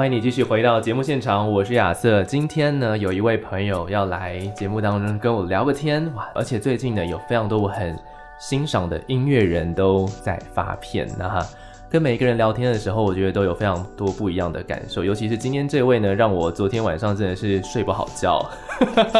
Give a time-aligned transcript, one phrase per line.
[0.00, 2.24] 欢迎你继续回到节目现场，我是亚瑟。
[2.24, 6.26] 今天呢，有一位朋友要来节目当中跟我聊个天哇！
[6.34, 7.94] 而且最近呢，有非常多我很
[8.38, 11.46] 欣赏的音乐人都在发片，那哈，
[11.90, 15.04] 跟每一个人聊天的时候，我觉得都有非常多不一样的感受。
[15.04, 18.42] 尤其是今天这位呢，让我昨天晚上真的是睡不好觉，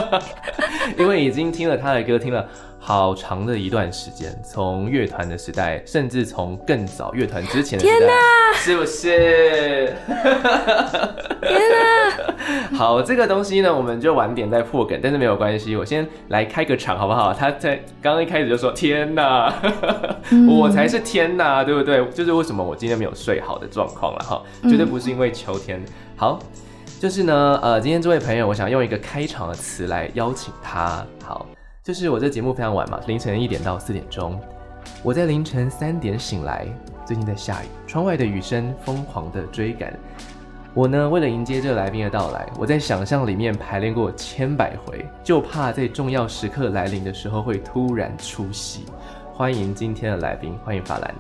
[0.97, 2.49] 因为已经听了他的歌，听了。
[2.83, 8.15] 好长的一段时间，从乐团的时代，甚至从更早乐团之前的时代，天哪，
[8.55, 9.95] 是不是？
[11.43, 12.35] 天哪！
[12.77, 17.35] 好，这个东西呢，我们就晚点再破梗，但是没有关系，我先来开个场好不好？
[17.35, 19.52] 他在刚刚一开始就说：“天哪，
[20.49, 25.80] 我才是天哪，对不对？”就是为什么我今天没有睡好的状况了哈，绝对不是因为秋天。
[26.16, 26.38] 好，
[26.99, 31.05] 就是呢，呃，今天这位朋友，我想用一个开场的词来邀请他。
[31.83, 34.39] 就是我这节目非常晚嘛，凌晨一点到四点钟。
[35.03, 36.67] 我在凌晨三点醒来，
[37.07, 39.99] 最近在下雨，窗外的雨声疯狂的追赶。
[40.75, 48.85] 我呢，为了迎接这个来宾的到来，我在想象里面排练过千百回，就怕在重要时刻来临的时候会突然出席。
[49.33, 51.15] 欢迎今天的来宾，欢迎法兰。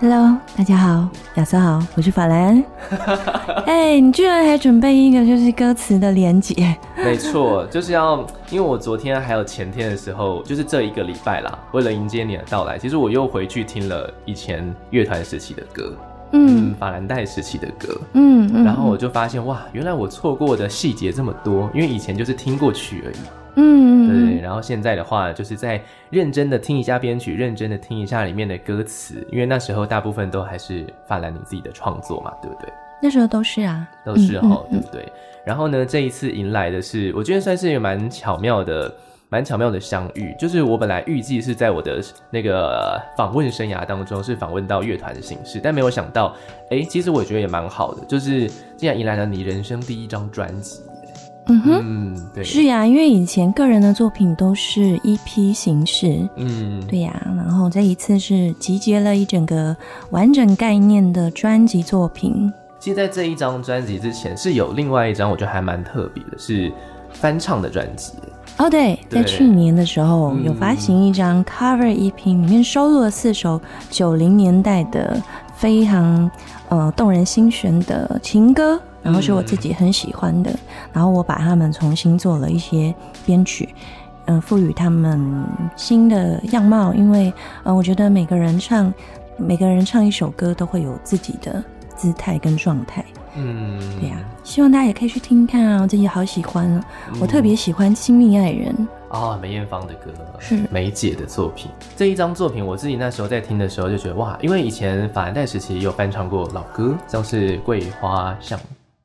[0.00, 2.62] Hello，大家好，亚瑟好，我是法兰。
[3.66, 6.76] 哎、你居然还准备一个就是歌词的连结？
[6.96, 15.92] 没错，就是要，因为我昨天还有前天的时候，就是这一个礼拜啦，为了迎接你的到来，其实我又回去听了以前乐团时期的歌，
[16.30, 23.16] 嗯，法兰黛时期的歌，嗯，嗯，然后我就发现哇，原来我错过的细节这么多，因为以前就是听过曲而已。
[23.60, 32.72] 嗯，对，然后现在的话，就是在认真的听一下编曲，认真的听一下里面的歌词，因为那时候大部分都还是发兰你自己的创作嘛，对不对？
[33.02, 35.10] 那时候都是啊，都是哦，对不对？
[35.44, 38.94] 然后呢，这一次迎来的是，我觉得算是蛮巧妙的、
[39.28, 40.32] 蛮巧妙的相遇。
[40.38, 46.32] 就是我本来预计是在我的那个访问生涯当中是访问到乐团的形式，但没有想到，
[46.70, 50.80] 哎，其实我觉得也蛮好的，就是竟然迎来了你人生第一张专辑。
[51.48, 59.76] 嗯哼，嗯，对，是呀，因为以前个人的作品都是 EP 形式，嗯，对呀，然后这一次是集结了一整个
[60.10, 62.52] 完整概念的专辑作品。
[62.78, 66.70] 其实，在这一张专辑之前，是有另外一张，我觉得还蛮特别的，是
[67.10, 68.12] 翻唱的专辑。
[68.58, 75.20] 哦，对，在去年的时候有发行一张 Cover EP，里面收录了四首九零年代的
[75.56, 76.30] 非常
[76.68, 78.80] 呃动人心弦的情歌。
[79.08, 80.54] 然后是我自己很喜欢的，
[80.92, 83.68] 然后我把他们重新做了一些编曲，
[84.26, 85.44] 嗯、呃，赋予他们
[85.76, 86.92] 新的样貌。
[86.92, 87.32] 因为，
[87.62, 88.92] 呃，我觉得每个人唱，
[89.38, 91.64] 每个人唱一首歌都会有自己的
[91.96, 93.02] 姿态跟状态。
[93.34, 96.84] 嗯，对呀、啊，希望大家也可以去听听看啊，我自己好喜欢啊，
[97.20, 98.74] 我特别喜欢《亲密爱人》
[99.14, 101.70] 啊、哦，梅艳芳的歌是梅姐的作品。
[101.96, 108.58] 这一张作品，我自己那时候在听的时候就觉得哇，因为以前法兰黛时期也有翻唱过老歌，像是《桂花巷》。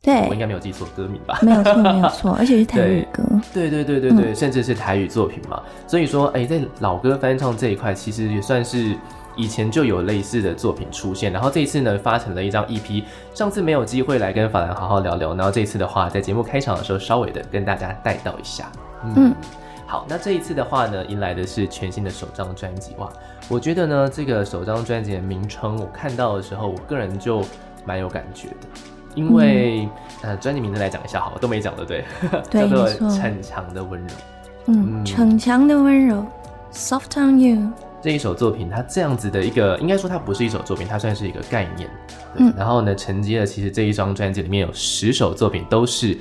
[0.04, 1.40] 对，我应该没有记错歌名吧？
[1.42, 3.24] 没有错，没有错， 而且是台语歌。
[3.54, 5.64] 对对对对对，嗯、甚至是台语作品嘛。
[5.88, 8.98] 所以说，哎，在老歌翻唱这一块，其实也算是
[9.38, 11.32] 以前就有类似的作品出现。
[11.32, 13.02] 然后这一次呢，发成了一张 EP。
[13.34, 18.70] 上次没有机会来跟法兰好好聊聊，然后这一次的话，在节目开场的时候，稍微的跟大家带到一下。
[19.06, 19.36] 嗯，嗯
[19.88, 22.94] 好，那这一次的话呢，迎来的是全新的首张专辑。
[22.98, 23.10] 哇，
[23.48, 27.42] 我觉得呢，这个首张专辑的名称，我看到的时候，我个人就
[27.86, 28.68] 蛮有感觉的。
[29.16, 29.88] 因为，
[30.22, 32.06] 嗯、呃，专辑名字来讲一下好了，都没讲的，对，
[32.50, 34.08] 对， 叫做《逞强的温柔》。
[34.66, 36.26] 嗯，逞强的温柔
[36.72, 37.72] ，Soft on You。
[38.02, 41.90] 这一首作品，它这样子的一个，应该说它不是一首作品，它算是一个概念。
[42.36, 46.18] 嗯，然后呢，承接了其实这一张专辑里面有十首作品，都是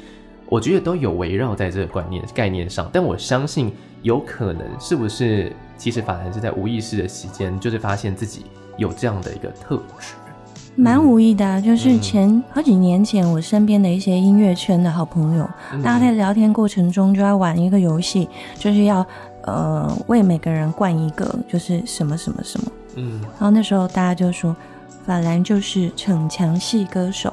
[0.47, 2.89] 我觉得都有围绕在这个观念概念上。
[2.93, 3.73] 但我相信，
[4.03, 8.45] 有可能是不是，其实法兰是在无意识的期间，就是发现自己
[8.77, 10.15] 有这样的一个特质。
[10.75, 18.29] 蛮无意的，啊，就是前好几年前，我身边的一些音乐圈的好朋友，嗯，大家在聊天过程中就要玩一个游戏，
[18.59, 19.07] 就是要
[19.43, 24.57] 呃为每个人灌一个就是什么什么什么，嗯，然后那时候大家就说
[25.05, 27.31] 法兰就是逞强系歌手，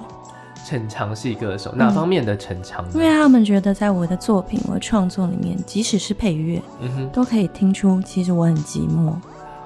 [0.66, 2.86] 逞强系歌手哪方面的逞强？
[2.94, 9.14] 因为他们觉得在我的作品、我的创作里面，即使是配乐，嗯哼，都可以听出其实我很寂寞。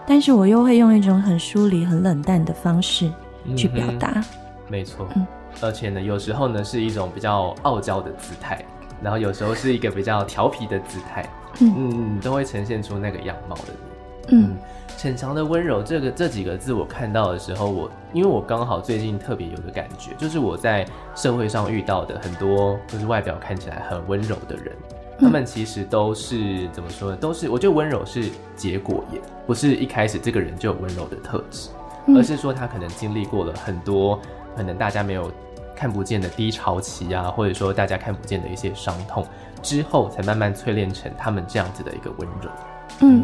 [0.05, 3.09] 但是我又会用一种很疏离、很冷淡的方式
[3.55, 4.11] 去表达。
[4.15, 4.23] 嗯、
[4.67, 5.25] 没错，嗯，
[5.61, 8.63] 而且呢，有时候呢是一种比较傲娇的姿态，
[9.01, 11.29] 然后有时候是一个比较调皮的姿态，
[11.59, 14.35] 嗯嗯，都会呈现出那个样貌的你。
[14.37, 14.55] 嗯，
[14.95, 24.71] 浅尝的温柔这个这几个字我看到的时候，我因为我刚好最近特别有个感觉，就是我在社会上遇到的很多就是外表看起来很温柔的人。
[25.19, 27.17] 他们其实都是怎么说呢？
[27.17, 31.69] 都是我觉得温柔是结果，也不是一开始这个人就有温柔的特质，
[32.07, 34.19] 而是说他可能经历过了很多
[34.55, 35.31] 可能大家没有
[35.75, 39.25] 看不见的低潮期啊，或者说大家看不见的一些伤痛
[39.61, 42.49] 之后，才慢慢淬炼成他们这样子的一个温柔。
[42.99, 43.23] 嗯，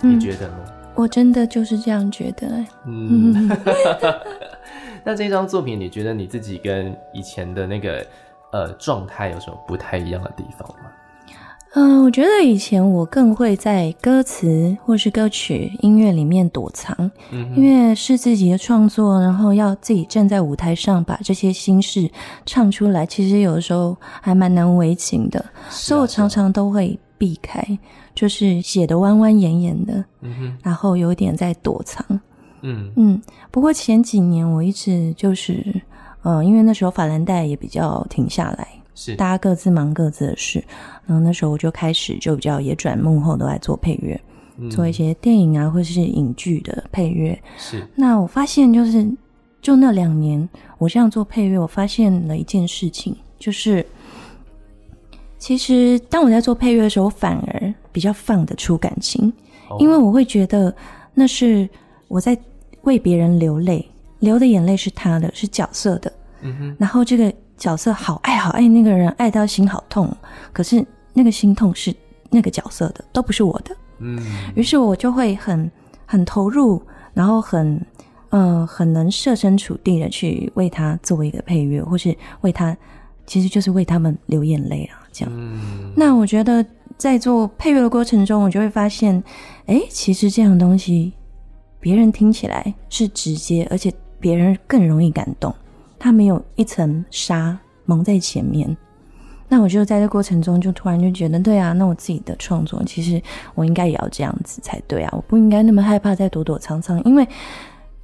[0.00, 0.54] 你觉得呢？
[0.94, 2.46] 我真的就是这样觉得。
[2.84, 3.48] 嗯，
[5.02, 8.06] 那这张作品，你觉得你自己跟以前的那个
[8.52, 10.90] 呃状态有什么不太一样的地方吗？
[11.74, 17.10] 嗯、呃，我觉得以前我更会在歌词或是歌曲音乐里面躲藏，
[17.56, 22.10] 因为是自己的创作，然后要自己站在舞台上把这些心事
[22.44, 27.66] 唱出来，其实有的时候还蛮难为情的，啊、所以我常常都会避开，
[28.14, 30.04] 就是写的弯弯眼眼的，
[30.62, 32.04] 然后有点在躲藏。
[32.60, 35.64] 嗯嗯，不过前几年我一直就是，
[36.22, 38.68] 嗯、呃，因为那时候法兰黛也比较停下来。
[38.94, 40.62] 是大家各自忙各自的事，
[41.06, 44.20] 然后那时候我就开始就比较也转幕后都来做配乐，
[44.58, 47.36] 嗯、做一些电影啊或者是影剧的配乐。
[47.56, 49.10] 是，那我发现就是
[49.62, 50.46] 就那两年
[50.76, 53.84] 我这样做配乐，我发现了一件事情，就是
[55.38, 59.32] 其实当我在做配乐的时候，我反而比较放得出感情，
[59.70, 60.74] 哦、因为我会觉得
[61.14, 61.68] 那是
[62.08, 62.38] 我在
[62.82, 66.12] 为别人流泪，流的眼泪是他的，是角色的。
[66.42, 67.32] 嗯哼，然后这个。
[67.62, 70.12] 角色好爱好爱那个人，爱到心好痛。
[70.52, 71.94] 可是那个心痛是
[72.28, 73.76] 那个角色的，都不是我的。
[74.00, 74.18] 嗯，
[74.56, 75.70] 于是我就会很
[76.04, 76.82] 很投入，
[77.14, 77.80] 然后很
[78.30, 82.76] 呃很能设身处地的去为他做一个配乐，或是为他，
[83.26, 85.32] 其实就是为他们流眼泪啊，这样。
[85.32, 86.66] 嗯，那我觉得
[86.98, 89.22] 在做配乐的过程中，我就会发现，
[89.66, 91.12] 哎，其实这样东西
[91.78, 95.54] 别人听起来是直接，而且别人更容易感动。
[96.02, 98.76] 他没有一层纱蒙在前面，
[99.48, 103.22] 那我就在这过程中就突然就觉得，对啊，那我自己的创作其实
[103.54, 107.24] 我应该也要这样子才对啊，我不应该那么害怕再躲躲藏藏，因为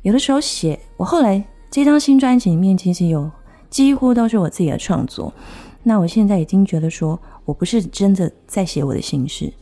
[0.03, 3.29] 有的时候写，我后来这张新专辑里面其实有
[3.69, 5.35] 几乎都是我自己的创作，
[5.83, 9.53] 那我现在已经觉得说我不是真的在写我的心事，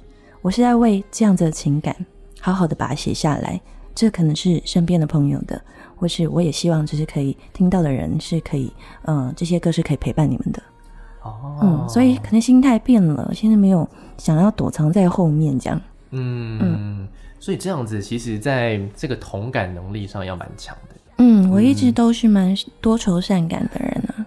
[0.42, 1.96] 我是在为这样子的情感
[2.38, 3.58] 好好的把它写下来，
[3.94, 5.58] 这可能是身边的朋友的。
[5.96, 8.72] 或是我也希望，就是可以听到的人是可以，
[9.06, 10.62] 嗯、呃，这些歌是可以陪伴你们的。
[11.22, 13.88] 哦，嗯，所以可能心态变了，现在没有
[14.18, 15.80] 想要躲藏在后面这样。
[16.10, 17.08] 嗯嗯，
[17.40, 20.94] 所以这样子，其实在这个同感能力上要蛮强的。
[21.18, 24.26] 嗯，我一直都是蛮多愁善感的人啊，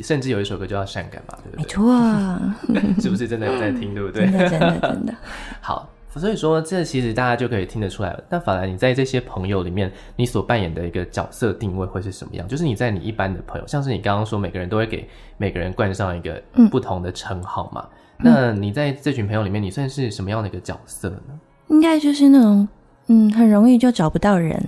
[0.00, 1.62] 甚至有一首歌就叫善感嘛，对不对？
[1.62, 2.56] 没错啊，
[3.02, 4.24] 是不是真的有在听，对不对？
[4.30, 5.14] 真的，真的，真的。
[5.60, 5.88] 好。
[6.18, 8.24] 所以说，这其实大家就可以听得出来了。
[8.28, 12.46] 但反而你在这些朋友里面，你所扮演的一个角色定位会是什么样？
[12.48, 17.86] 就是你在你一般的朋友，像是你刚刚说，每个人都会给每个人冠上一个不同的称号嘛。
[18.18, 21.38] 嗯、那你在这群朋友里面，你算是什么样的一个角色呢？
[21.68, 22.68] 应该就是那种，
[23.06, 24.60] 嗯，很容易就找不到人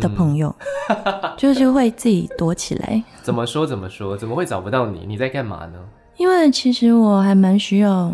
[0.00, 0.54] 的朋友，
[0.88, 3.02] 嗯、就是会自己躲起来。
[3.22, 3.66] 怎么说？
[3.66, 4.16] 怎么说？
[4.16, 5.04] 怎么会找不到你？
[5.06, 5.78] 你在干嘛呢？
[6.16, 8.12] 因为其实我还蛮需要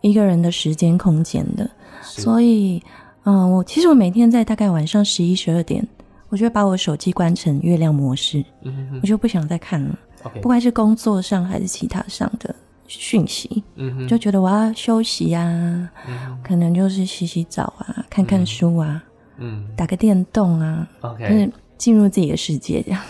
[0.00, 1.68] 一个人的时间空间的。
[2.02, 2.82] 所以，
[3.24, 5.86] 嗯，我其实我每天在大概晚上十一十二点，
[6.28, 8.90] 我就会把我手机关成月亮模式，嗯、哼。
[8.90, 9.98] 哼我就不想再看了。
[10.42, 12.54] 不管是工作上还是其他上的
[12.86, 14.08] 讯息，嗯、哼。
[14.08, 19.02] 就觉得我要休息呀、啊，嗯、可能就是洗洗澡啊，看看书啊，
[19.38, 23.00] 嗯，打个电动啊，OK，就是进入自己的世界这样。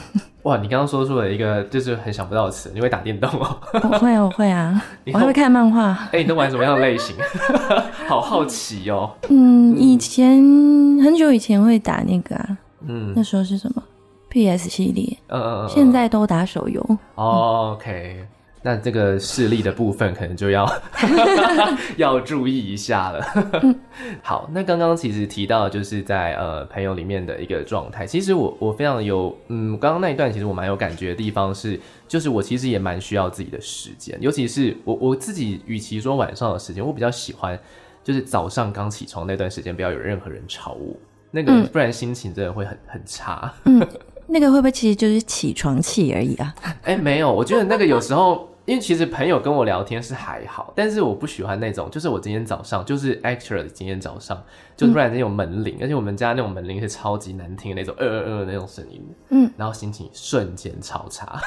[0.45, 3.57] 哇，你刚刚说出了一个就是很想不到的词，你会打电动哦？
[3.83, 4.83] 我会，我会啊，
[5.13, 5.89] 我还会看漫画。
[5.91, 7.15] 哎、欸，你都玩什么样的类型？
[8.09, 9.11] 好好奇哦。
[9.29, 10.39] 嗯，以前
[11.03, 13.83] 很久以前会打那个啊，嗯，那时候是什么
[14.31, 15.17] ？PS 系列。
[15.29, 15.69] 嗯嗯嗯。
[15.69, 16.85] 现在都打手游。
[17.17, 18.25] 哦、OK。
[18.63, 20.71] 那这个视力的部分可能就要
[21.97, 23.25] 要注意一下了。
[24.23, 37.59] 好，那刚刚其实提到就是在呃朋友里面的一个状态，其实我我非常有嗯，刚刚那一段其实我蛮有感觉的地方是，就是我其实也蛮需要自己的时间，尤其是我我自己，与其说晚上的时间，我比较喜欢
[38.05, 40.95] 就是早上刚起床那段时间，不要有任何人吵我，
[41.31, 43.51] 那个不然心情真的会很很差。
[43.65, 43.81] 嗯，
[44.27, 46.55] 那个会不会其实就是起床气而已啊？
[46.83, 48.50] 哎、欸，没有，我觉得那个有时候。
[48.71, 54.41] 因为其实朋友跟我聊天是还好，但是我不喜欢那种，就是我今天早上就是 actually 今天早上
[54.77, 61.41] 就突然间有门铃，嗯、而且我们家那种门铃是超级难听的那种，呃呃呃那种声音，嗯，然后心情瞬间超差，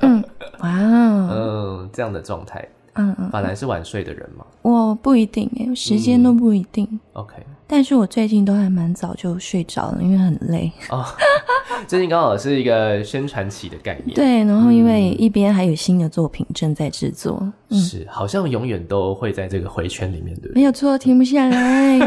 [0.00, 0.24] 嗯，
[0.60, 2.66] 哇，嗯，这样的状态。
[2.94, 4.44] 嗯嗯，法兰是晚睡的人吗？
[4.62, 6.88] 我不一定哎，时间都不一定。
[6.90, 7.36] 嗯、OK，
[7.70, 10.72] 但是我最近都还蛮早就睡着了，因为很累。
[10.88, 11.06] 哦，
[11.86, 14.12] 最近刚好是一个宣传期的概念。
[14.16, 20.54] 对，然后因为一边还有新的作品正在制作，嗯、是好像永远都会在这个回圈里面，对不对？
[20.54, 21.98] 没有错，停不下来。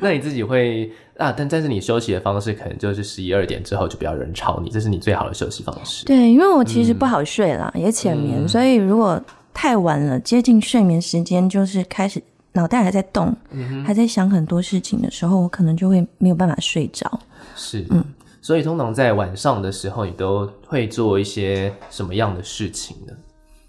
[0.00, 0.90] 那你自己会？
[1.16, 6.04] 啊，但但是你休息的方式可能就是十一二点之后就不要人吵你，这是你最好的休息方式。
[6.06, 9.22] 对，因为我其实不好睡啦，嗯、也浅眠，嗯、所以如果
[9.52, 12.20] 太晚了，接近睡眠时间，就是开始
[12.54, 17.20] 脑袋还在动，嗯、还在想很多事情的时候，我可能就会没有办法睡着。
[17.54, 18.02] 是，嗯，
[18.40, 23.12] 所以通常在晚上的时候，你都会做一些什么样的事情呢？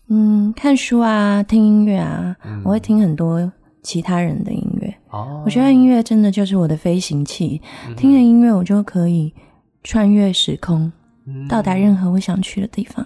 [0.08, 3.52] 嗯，看书啊，听音乐啊，嗯、我会听很多。
[3.86, 7.62] 其他人的音乐哦，我觉得音乐真的就是我的飞行器。
[7.96, 9.32] 听着音乐，我就可以
[9.84, 10.92] 穿越时空，
[11.28, 13.06] 嗯、到达任何我想去的地方。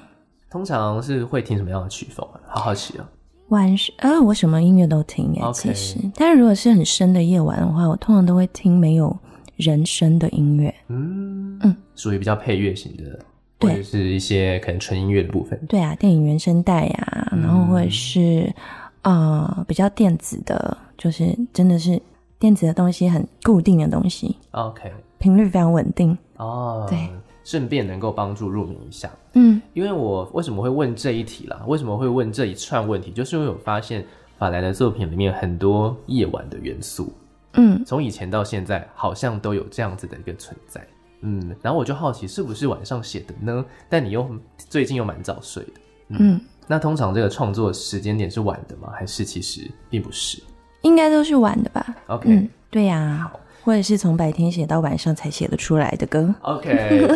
[0.49, 2.39] 通常是会听什么样的曲风啊？
[2.47, 3.03] 好好奇哦。
[3.49, 5.97] 晚上啊，我什么音乐都听耶其实。
[6.15, 9.15] 但是如果是很深的夜晚的话，我通常都会听没有
[9.57, 10.73] 人声的音乐。
[10.87, 13.19] 嗯嗯，属于比较配乐型的，
[13.57, 15.59] 对或者是一些可能纯音乐的部分。
[15.67, 18.41] 对啊，电影原声带呀，然后或者是。
[18.43, 18.53] 嗯
[19.01, 21.99] 啊、呃，比较电子的，就是真的是
[22.37, 24.35] 电子的东西，很固定的东西。
[24.51, 26.15] OK，频率非常稳定。
[26.35, 27.09] 哦，对，
[27.49, 29.09] 顺便能够帮助入眠一下。
[29.33, 31.59] 嗯，因为我为什么会问这一题啦？
[31.65, 33.09] 为什么会问这一串问题？
[33.09, 34.05] 就是因为我发现
[34.37, 37.11] 法兰的作品里面很多夜晚的元素。
[37.53, 40.79] 嗯，从以前到现在，好像都有这样子的一个存在。
[41.21, 43.65] 嗯，然后我就好奇，是不是晚上写的呢？
[43.89, 45.71] 但你又最近又蛮早睡的。
[46.09, 46.17] 嗯。
[46.19, 48.91] 嗯那通常这个创作时间点是晚的吗？
[48.93, 50.39] 还是其实并不是？
[50.83, 51.95] 应该都是晚的吧。
[52.05, 56.33] OK，嗯，对呀、啊，好或者是从白天写到晚上才写得出来的歌。
[56.41, 57.07] OK，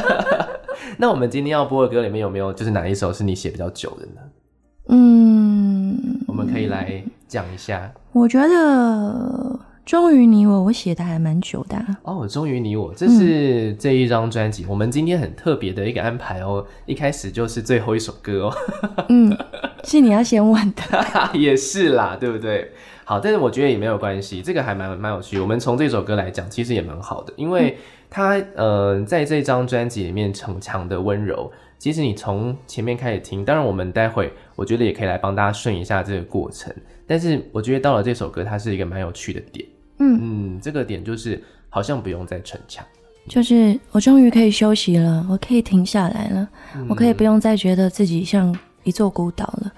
[0.98, 4.20] 那我们今天要播的歌里面有没有就是哪一首是你写比较久的呢？
[4.88, 7.92] 嗯，我们可以来讲一下。
[8.12, 9.60] 我觉得。
[9.86, 12.28] 终于你我，我写的还蛮久的、啊、哦。
[12.28, 16.64] 终于你我，这是这一张专辑，嗯、我们今天很特别的一个安排哦。
[16.86, 18.54] 一开始就是最后一首歌哦。
[19.08, 19.36] 嗯，
[19.82, 22.70] 是你要先问的， 也是啦，对不对？
[23.10, 25.40] 好，但是我觉得也没有关系，这个还蛮蛮有趣。
[25.40, 27.76] 我们从这首歌来讲，其实也蛮好的，因为
[28.08, 36.72] 它呃，在这张专辑里面逞强的温柔，其实你从前面开始听，当然我们待会我觉得也可以来帮大家顺一下这个过程。
[37.04, 39.66] 但是我觉得到了这首歌，它是一个蛮有趣的点。
[39.98, 42.86] 嗯嗯，这个点就是好像不用再逞强，
[43.26, 49.72] 就是我终于可以休息了，我可以停下来了，嗯、我可以不用再觉得自己像一座孤岛了，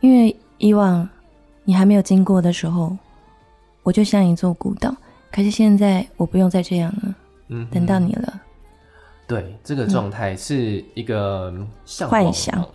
[0.00, 1.06] 因为以往
[1.64, 2.96] 你还没有经过的时候，
[3.82, 4.94] 我就像一座孤岛，
[5.30, 7.14] 可是现在我不用再这样了，
[7.48, 8.40] 嗯，等到你了。
[9.26, 11.54] 对，这个状态是一个
[11.86, 12.66] 向往幻想，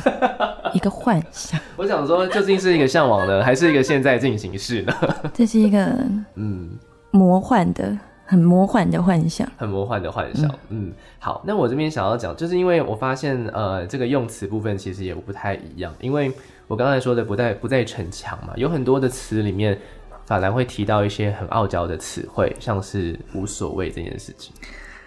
[0.72, 1.60] 一个幻想。
[1.76, 4.94] 我想说，究竟是一个向往呢，还是一个现在进行式呢？
[5.34, 5.94] 这是一个
[6.36, 6.70] 嗯，
[7.10, 10.48] 魔幻的、很魔幻的幻想，很魔幻的幻想。
[10.68, 16.32] 嗯，嗯，好，那我这边想要讲，就是因为我发现，呃，这个用词部分其实也不太一样，因为
[16.70, 19.76] 我刚才说的不再不再逞强嘛，有很多的词里面，
[20.24, 24.54] 法兰会提到一些很傲娇的词汇，像是无所谓这件事情，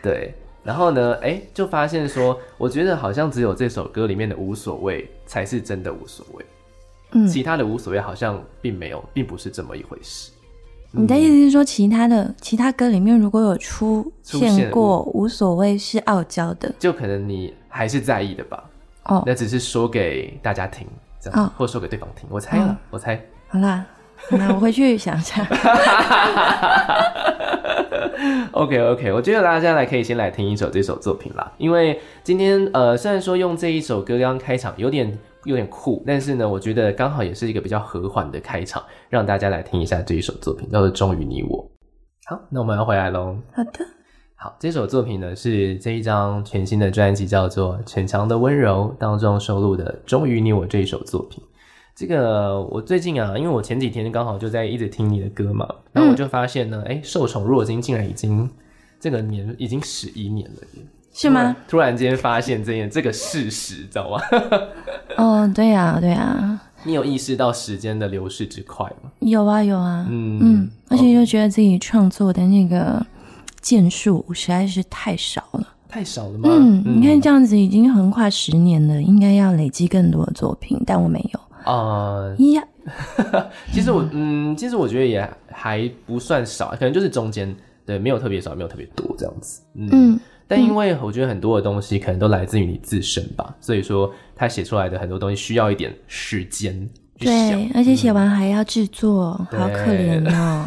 [0.01, 0.34] 对。
[0.62, 6.46] 然后呢，哎，就发现说，我觉得好像只有这首歌里面的无所谓才是真的无所谓，
[7.12, 10.32] 嗯，其他的无所谓好像并没有，并不是这么一回事。
[10.91, 18.70] 你的意思是说，其他的其他歌里面如果有出现过无所谓是傲娇的，就可能你还是在意的吧？
[19.05, 20.88] 哦，那只是说给大家听，
[21.24, 22.27] 这样，哦，或者说给对方听。
[22.30, 23.20] 我猜了，哦，我猜。
[23.48, 23.86] 好啦。
[24.30, 25.46] 那我回去想一下。
[28.51, 41.58] OK OK，我觉得大家来可以先来听一首这首作品啦，因为今天呃虽然说用这一首歌刚开场有点有点酷，但是呢，我觉得刚好也是一个比较和缓的开场，让大家来听一下这一首作品，叫做《忠于你我》。
[42.30, 43.36] 好，那我们要回来喽。
[43.53, 43.86] 好的。
[44.44, 51.42] 好，这首作品呢是这一张全新的专辑叫做《逞强的温柔》当中收录的《忠于你我》这一首作品。
[51.96, 58.50] 这个我最近啊，因为我前几天刚好就在一直听你的歌嘛，然后我就发现呢，哎、嗯，受宠若惊，竟然已经
[59.00, 60.82] 这个年已经十一年了耶，
[61.14, 61.56] 是吗？
[61.66, 64.22] 突然间发现这件这个事实，知道吗？
[65.16, 66.60] 哦，对呀，对呀。
[66.84, 69.10] 你有意识到时间的流逝之快吗？
[69.20, 73.02] 有啊，有啊，嗯嗯，而且就觉得自己创作的那个
[73.63, 75.67] 件数实在是太少了。
[75.89, 76.50] 太少了吗？
[76.51, 81.39] 嗯，你看这样子已经横跨十年了，应该要累积更多的作品，但我没有
[81.72, 82.36] 啊。
[82.53, 82.63] 呀、
[83.32, 87.55] 呃， 其实我嗯，其实我觉得也还不算少，可能就是中间
[87.86, 89.62] 对，没有特别少，没有特别多这样子。
[89.75, 96.89] 嗯，嗯，但因为我觉得很多的东西可能都来自于你自身吧，所以说他写出来的很多东西需要一点时间。
[97.20, 100.65] 对，而且写完还要制作，嗯、好可怜哦。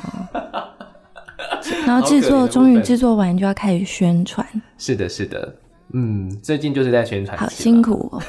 [1.87, 4.47] 然后制作终于制作完就要开始宣传。
[4.79, 5.57] 是的，是的，
[5.93, 8.23] 嗯，最近就是在宣传，好辛苦哦。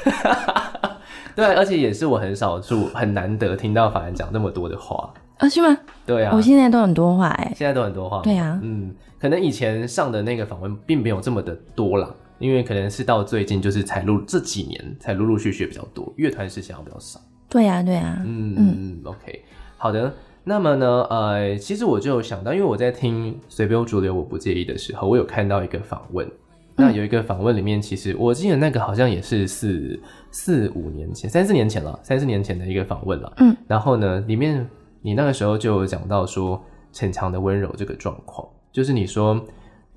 [1.34, 5.48] 对，而且也是我很少数、很难得听到法人讲那么多的话啊？
[5.48, 5.78] 是吗？
[6.04, 8.22] 对啊，我现在都很多话哎，现在都很多话。
[8.22, 17.20] 对啊，嗯，可能以前上的那个访问并没有这么的多啦，因为可能是到最近就是才录这几年才陆陆续续比较多，乐团事情比较少。
[17.48, 19.44] 对呀、啊，对呀、啊，嗯嗯，OK，
[19.76, 20.12] 好的。
[20.48, 26.26] 那么呢，呃，其实我就有想到，因为我在听随波逐流，我不介意的时候，我有看到一个访问。
[26.26, 26.32] 嗯、
[26.76, 30.00] 那有一个访问里面，其实我记得那个好像也是四
[30.30, 33.30] 四五年前、三四年前了，三四年前的一个访问了。
[33.36, 33.54] 嗯。
[33.66, 34.66] 然后呢，里面
[35.02, 36.58] 你那个时候就有讲到说
[36.94, 39.38] 逞强的温柔这个状况，就是你说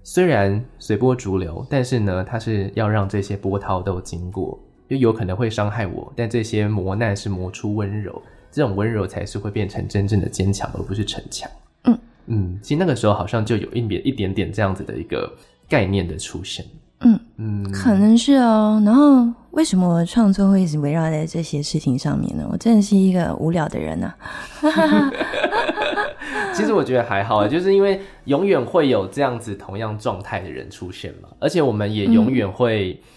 [0.03, 4.59] 虽然随波逐流，但是呢，它是要让这些波涛都经过。
[4.89, 11.49] 就有可能会伤害我，但这些磨难是磨出温柔，这种温柔才是会变成真正的坚强，而不是逞强。
[11.85, 15.31] 嗯嗯，其实那个时候好像就有一点一点点这样子的一个
[15.67, 16.65] 概念的出现。
[16.99, 18.81] 嗯嗯，可能是哦。
[18.85, 22.47] 然后为什么我的创作会一直围绕在这些事情上面呢？
[22.51, 24.15] 我真的是一个无聊的人啊。
[26.53, 32.99] 其实我觉得还好，就是因为永远会有这样子同样状态的人出现嘛，而且我们也永远会。
[33.01, 33.07] 嗯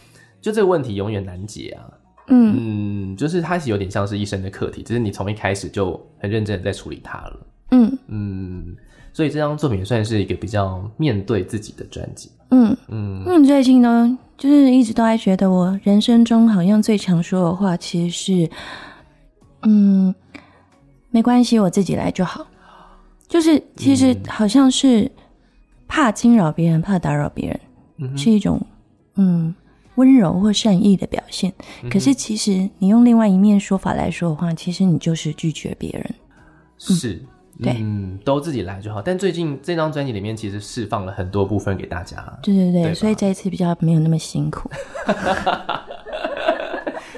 [0.44, 1.88] 就这个问题永远难解啊，
[2.28, 3.12] 嗯。
[3.12, 7.98] 嗯，就是它是有点像是一生的课题，只是你从一开始就很认真的在处理它了，嗯。
[8.08, 8.76] 嗯，
[9.12, 18.50] 所以这张作品算是一个比较面对自己的专辑，嗯嗯，嗯，最近呢，就是一直都还觉得我人生中好像最常说的话，其实是，
[19.62, 20.14] 嗯，
[21.10, 22.46] 没关系，我自己来就好，
[23.26, 25.10] 就是其实好像是
[25.88, 27.60] 怕惊扰别人，怕打扰别人，
[27.98, 28.60] 嗯、是一种
[29.16, 29.54] 嗯。
[29.96, 31.52] 温柔或善意的表现，
[31.90, 36.14] 可是其实你用另外一面说法来说的话，其实你就是拒绝别人。
[36.78, 37.22] 是，
[37.62, 39.00] 对，嗯，都自己来就好。
[39.00, 42.16] 但最近这张专辑里面其实释放了很多部分给大家。
[42.42, 44.68] 对对对，对，所以这一次比较没有那么辛苦。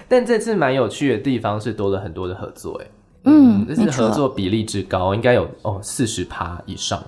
[0.09, 2.87] 但这次蛮有趣的地方是多了很多的合作，哎，
[3.25, 7.03] 嗯，这次合作比例之高，应该有哦四十趴以上。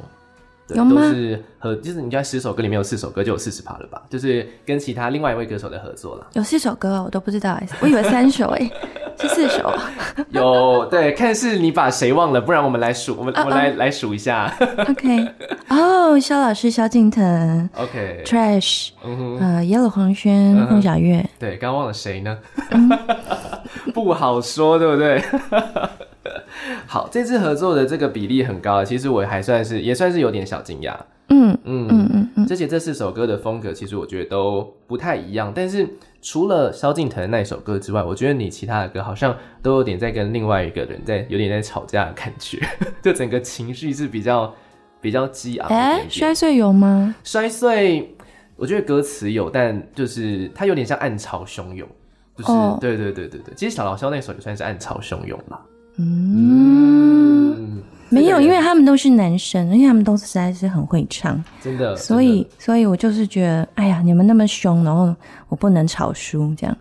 [0.68, 1.00] 对，有吗？
[1.00, 4.02] 都是和就是你在十首歌里面有四首歌就有四十趴了吧？
[4.10, 6.26] 就是跟其他另外一位歌手的合作了。
[6.34, 8.70] 有四首歌我都不知道哎，我以为三首哎，
[9.18, 9.72] 是四首。
[10.30, 13.44] 有对，看是你把谁忘了，不然我们来数，我们、uh -oh.
[13.44, 14.54] 我们来来数一下。
[14.88, 15.26] OK，
[15.68, 22.36] 哦，肖老师萧敬腾，OK，Trash，、嗯哼，呃，Yellow 黄轩孟小月，对，刚忘了谁呢？
[22.70, 22.88] 嗯、
[23.94, 25.22] 不好说，对不对？
[26.90, 30.96] 好，这次合作的这个比例很高，其实我还算是也算是有点小惊讶。
[31.28, 35.52] 嗯嗯嗯嗯嗯，而且这四首歌的风格其实我觉得都不太一样。
[35.54, 35.86] 但是
[36.22, 42.58] 除了萧敬腾的那首歌之外，我觉得你其他的歌好像都有点在跟另外一个人在有点在吵架的感觉，
[43.02, 44.54] 就整个情绪是比较
[45.02, 45.68] 比较激昂。
[45.68, 47.14] 哎，摔碎有吗？
[47.22, 48.16] 摔碎，
[48.56, 51.86] 我觉得歌词有，但就是它有点像暗潮汹涌，
[52.34, 53.52] 就是、哦、对对对对对。
[53.54, 55.60] 其实小老萧那首也算是暗潮汹涌吧。
[55.98, 61.96] 嗯，嗯，没有，因为他们都是男生，而且他们都实在是很会唱，真的。
[61.96, 65.14] 所以，所以我就是觉得，哎呀，你们那么凶，然后
[65.48, 66.76] 我不能吵输，这样。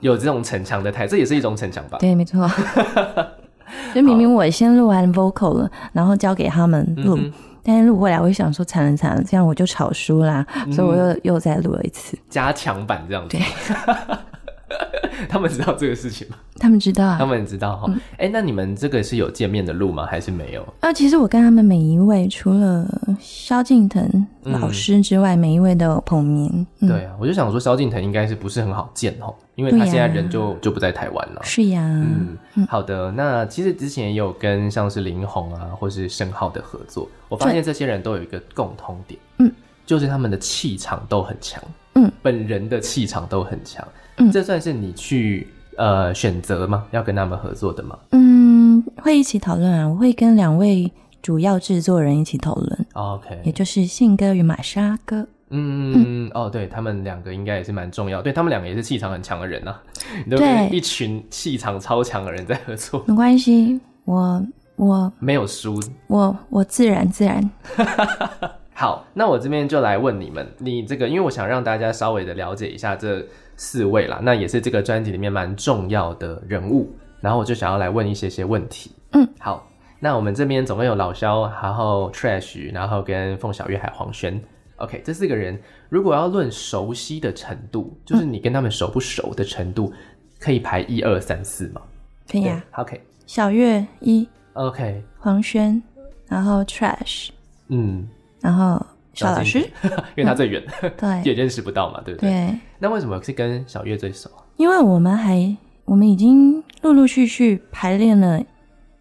[0.00, 1.98] 有这种逞强的态，这也是一种逞强吧？
[1.98, 2.48] 对，没错。
[3.94, 13.36] 就明明我先录完 vocal 了，然后交给他们录，嗯，但是录过来，我就想说惨了惨了，这样我就吵输啦，嗯，所以我又又再录了一次，加强版这样子。
[13.36, 13.42] 对。
[15.28, 16.36] 他们知道这个事情吗？
[16.58, 17.86] 他们知道啊，他们知道哈。
[17.90, 20.06] 哎、嗯欸，那你们这个是有见面的路吗？
[20.06, 20.66] 还是没有？
[20.80, 22.86] 啊，其实我跟他们每一位，除了
[23.20, 26.88] 萧敬腾老师之外，嗯、每一位都有碰面、嗯。
[26.88, 29.34] 对啊，我就想说，萧敬腾应该是不是很好见哦？
[29.54, 31.40] 因为他现在人就、啊、就不在台湾了。
[31.42, 32.06] 是呀、啊，
[32.54, 33.10] 嗯，好的。
[33.10, 39.50] 那其实之前也有跟像是林红啊，或是申浩的合作，我发现这些人都有一个共通点，嗯，
[39.84, 41.60] 就是他们的气场都很强，
[41.94, 43.86] 嗯，本人的气场都很强。
[44.18, 46.84] 嗯，这算是你去呃选择吗？
[46.90, 47.98] 要跟他们合作的吗？
[48.12, 49.88] 嗯，会一起讨论啊。
[49.88, 50.90] 我会跟两位
[51.22, 52.86] 主要制作人一起讨论。
[52.94, 55.26] OK，也就是信哥与玛莎哥。
[55.50, 58.20] 嗯嗯哦，对他们两个应该也是蛮重要。
[58.20, 59.82] 对他们两个也是气场很强的人啊。
[60.28, 63.02] 对，都跟一群气场超强的人在合作。
[63.06, 64.44] 没关系，我
[64.76, 67.50] 我没有输，我我自然自然。
[68.74, 73.26] 好，那我这边就来问你们，你这个，因为我想让大家稍微的了解一下这
[73.58, 76.90] 四位啦，那也是这个专辑里面蛮重要的人物，
[77.20, 78.92] 然后我就想要来问一些些问题。
[79.12, 79.68] 嗯，好，
[79.98, 84.40] 那我们这边总共有老萧，然后 Trash，然后跟凤小岳还有黄轩。
[84.76, 89.98] OK，这四个人如果要论熟悉的程度，就是你跟他们熟不熟的程度，嗯、
[90.38, 91.82] 可以排一二三四吗？
[92.30, 92.64] 可以啊。
[92.76, 95.82] OK，小月一，OK，黄轩，
[96.28, 97.30] 然后 Trash，
[97.66, 98.08] 嗯，
[98.40, 98.80] 然后
[99.14, 99.58] 小老师，
[100.14, 102.30] 因为他最远，嗯、对， 也认识不到嘛，对不对？
[102.30, 102.54] 对。
[102.78, 104.30] 那为什么是跟小月最熟？
[104.56, 108.42] 因为我们还，我们已经陆陆续续排练了。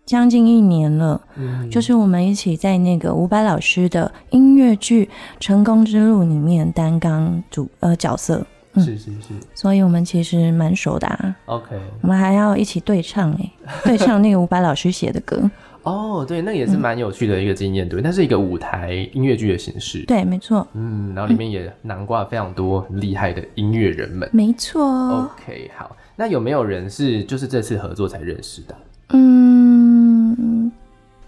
[0.05, 5.03] 将近一年了，嗯，就是我们一起在那个伍佰老师的音乐剧
[5.37, 8.41] 《成功之路》里面担纲主呃角色，
[8.75, 11.35] 嗯，是是是，所以我们其实蛮熟的啊。
[11.47, 13.51] OK，我们还要一起对唱哎，
[13.83, 15.51] 对唱那个伍佰老师写的歌。
[15.87, 24.81] 哦，对，那也是蛮有趣的一个经验，嗯，对，那是一个舞台音乐剧的形式，对，没错，嗯，然后里面也囊括非常多很厉害的音乐人们，没错。
[24.83, 28.75] OK，好，那有没有人是就是这次合作才认识的？
[29.13, 30.69] 嗯，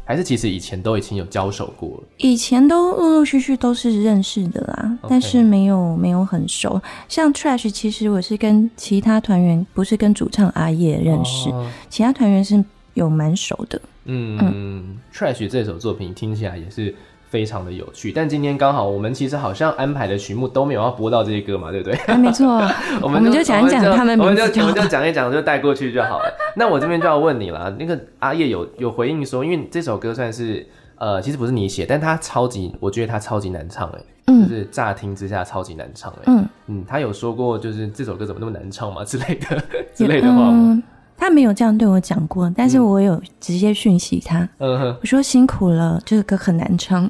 [0.03, 5.07] 还是其实以前都已经有交手过了，以前都陆陆续续都是认识的啦，Okay.
[5.09, 6.81] 但是没有没有很熟。
[7.07, 12.61] 像 Trash，其实我是跟其他团员，不是跟主唱阿叶认识，哦、其他团员是
[12.99, 13.81] 有蛮熟的。
[14.05, 16.93] 嗯嗯，Trash 这首作品听起来也是。
[17.29, 21.95] 非常的有趣，但今天刚好我们其实好像安排的曲目都没有要播到这些歌嘛，对不对？
[22.11, 22.59] 啊、没错，
[23.03, 26.25] 我们就讲一讲他们，我们就我们就讲一讲就带过去就好了。
[26.55, 40.51] 那我这边就要问你了，那个阿叶有有回应说，因为这首歌算是呃，其实不是你写，但他超级，我觉得他超级难唱哎，嗯，就是乍听之下超级难唱哎，嗯嗯，他有说过就是这首歌怎么那么难唱嘛之类的 之类的话吗？
[40.51, 40.83] 嗯
[41.19, 47.09] 他没有这样对我讲过，但是我有直接讯息他，嗯、我说辛苦了，这个歌很难唱，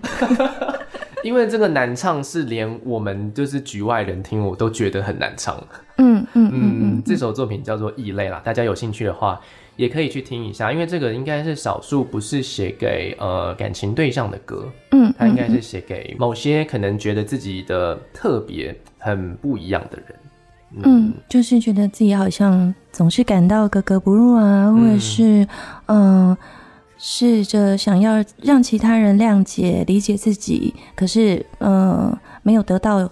[1.23, 5.55] 因为这个难唱是连我们就是局外人听我都觉得很难唱。
[5.97, 9.39] 嗯嗯嗯，嗯，嗯，这首作品叫做《异类》啦，大家有兴趣的话
[9.75, 20.15] 也可以去听一下，因为这个应该是少数不是写给呃感情对象的歌，嗯，他应该是写给某些可能觉得自己的特别很不一样的人。
[20.71, 25.47] 嗯，就是觉得自己好像总是感到格格不入啊，嗯、或者是
[25.87, 26.37] 嗯，
[26.97, 33.09] 试着想要让其他人谅解、理解自己，可是嗯，没有得到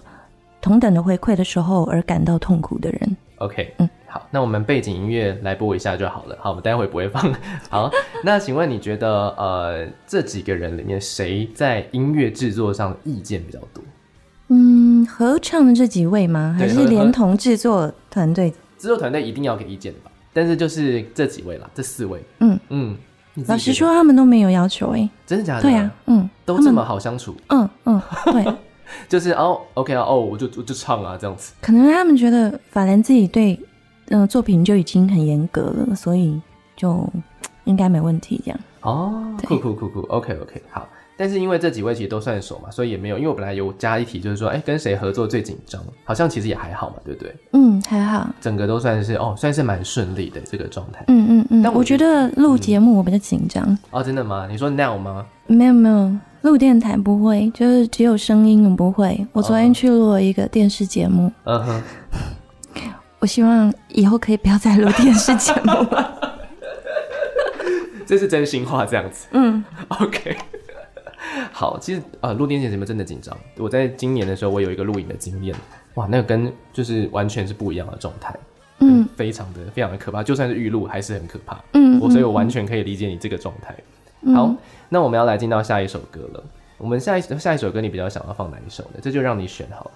[0.60, 3.16] 同等的回馈的时候而感到痛苦的人。
[3.38, 6.36] OK，嗯，好，那我们背景音乐来播一下就好了。
[6.40, 7.32] 好，我们待会不会放。
[7.70, 7.90] 好，
[8.24, 13.82] 那请问你觉得呃，这几个人里面谁在音乐制作上意见比较多？
[14.50, 16.54] 嗯，合唱的这几位吗？
[16.56, 18.52] 还是连同制作团队？
[18.78, 20.12] 制作团队一定要给意见的吧？
[20.32, 22.22] 但是就是这几位啦，这四位。
[22.38, 22.96] 嗯嗯，
[23.48, 25.62] 老实说，他们都没有要求哎、欸，真的假的？
[25.62, 27.34] 对啊，嗯，都这么好相处。
[27.48, 28.54] 嗯嗯，对，
[29.10, 31.52] 就是哦，OK 啊，哦，我就我就唱啊，这样子。
[31.60, 33.58] 可能他们觉得法兰自己对
[34.10, 36.40] 嗯、呃、作品就已经很严格了，所以
[36.76, 37.04] 就
[37.64, 38.60] 应该没问题这样。
[38.82, 40.88] 哦，酷酷酷酷，OK OK，好。
[41.18, 43.18] 但是因为这几位其实都算熟嘛，所以也没有。
[43.18, 45.82] 因为我本来有加一题，就是说，哎、欸，跟谁合作最紧张？
[46.04, 47.34] 好像其实也还好嘛，对不对？
[47.54, 48.30] 嗯，还好。
[48.40, 51.04] 整个都算是哦，算是蛮顺利的这个状态。
[51.08, 51.62] 嗯嗯嗯。
[51.62, 53.78] 但我觉得录节目我比较紧张、嗯。
[53.90, 54.46] 哦，真的吗？
[54.48, 55.26] 你说 now 吗？
[55.48, 59.26] 没有没有，录电台不会，就是只有声音我不会。
[59.32, 61.32] 我昨天去录了一个电视节目。
[61.44, 61.82] 嗯哼。
[63.18, 66.14] 我希望以后可以不要再录电视节目了。
[68.06, 69.26] 这是真心话，这样子。
[69.32, 69.64] 嗯。
[69.88, 70.36] OK。
[71.52, 73.36] 好，其实呃，录电节目真的紧张。
[73.56, 75.54] 我在今年的时候，我有一个录影的经验，
[75.94, 78.34] 哇，那个跟就是完全是不一样的状态，
[78.80, 80.22] 嗯，非常的非常的可怕。
[80.22, 83.74] 就算是预录，还是很可怕，嗯，我所以我完全可以理解你这个状态。
[84.22, 84.54] 嗯、好，
[84.88, 86.44] 那我们要来进到下一首歌了。
[86.76, 89.00] 我们下一下一首歌，你比较想要放哪一首呢？
[89.02, 89.90] 这就让你选好了。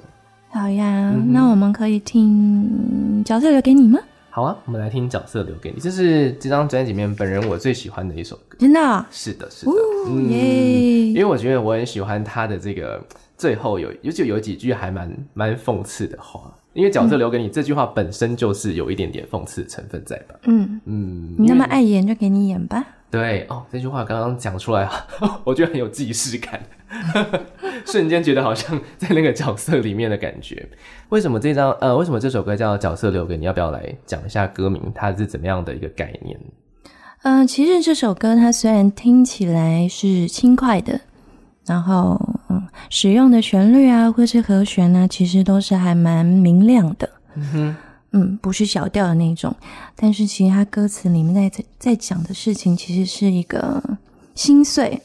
[0.51, 3.99] 好呀，嗯、那我们可以听角色留给你吗？
[4.35, 5.79] 好啊，我们来听角色留给你。
[5.79, 8.57] 这是这张专辑里面本人我最喜欢的一首歌。
[8.59, 9.07] 真的啊？
[9.11, 9.73] 是的，是的。
[10.09, 12.99] 嗯，因为我觉得我很喜欢他的这个
[13.37, 16.51] 最后有，尤其有几句还蛮蛮讽刺的话。
[16.73, 20.35] 因为角色留给你这句话本身就是有一点点讽刺成分在吧？
[20.45, 22.83] 嗯嗯，你那么爱演就给你演吧。
[23.11, 24.89] 对哦，这句话刚刚讲出来，
[25.45, 26.59] 我觉得很有既视感，
[27.87, 30.69] 瞬间觉得好像在那个角色里面的感觉。
[31.09, 33.43] 为什么这张呃，为什么这首歌叫《角色留给你》？
[33.47, 34.81] 要不要来讲一下歌名？
[34.95, 36.39] 它是怎么样的一个概念？
[37.23, 41.01] 嗯、呃，其实这首歌它虽然听起来是轻快的，
[41.67, 47.09] 然后嗯，使用的旋律啊，或是和弦呢、啊，其实都是还蛮明亮的。
[47.35, 47.77] 嗯哼。
[48.15, 49.57] 嗯，不是小调的那种，
[49.97, 53.83] 但是其实它歌词里面在在在讲的事情，其实是一个
[54.35, 55.01] 心碎，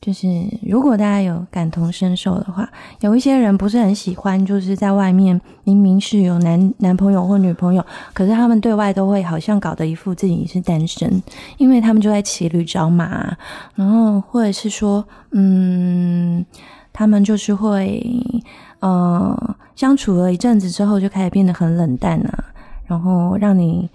[0.00, 0.28] 就是
[0.62, 7.84] 如果大家有感同身受的话，有一些人不是很喜欢，就是在外面明明是有男男朋友或女朋友，
[8.14, 11.20] 可是他们对外都会好像搞得一副自己是单身，
[11.56, 13.36] 因为他们就在骑驴找马，
[13.74, 16.46] 然后或者是说，嗯，
[16.92, 18.00] 他们就是会，
[18.78, 22.44] 呃，相处了一阵子之后就开始变得很冷淡啊，
[22.86, 23.90] 然后让你，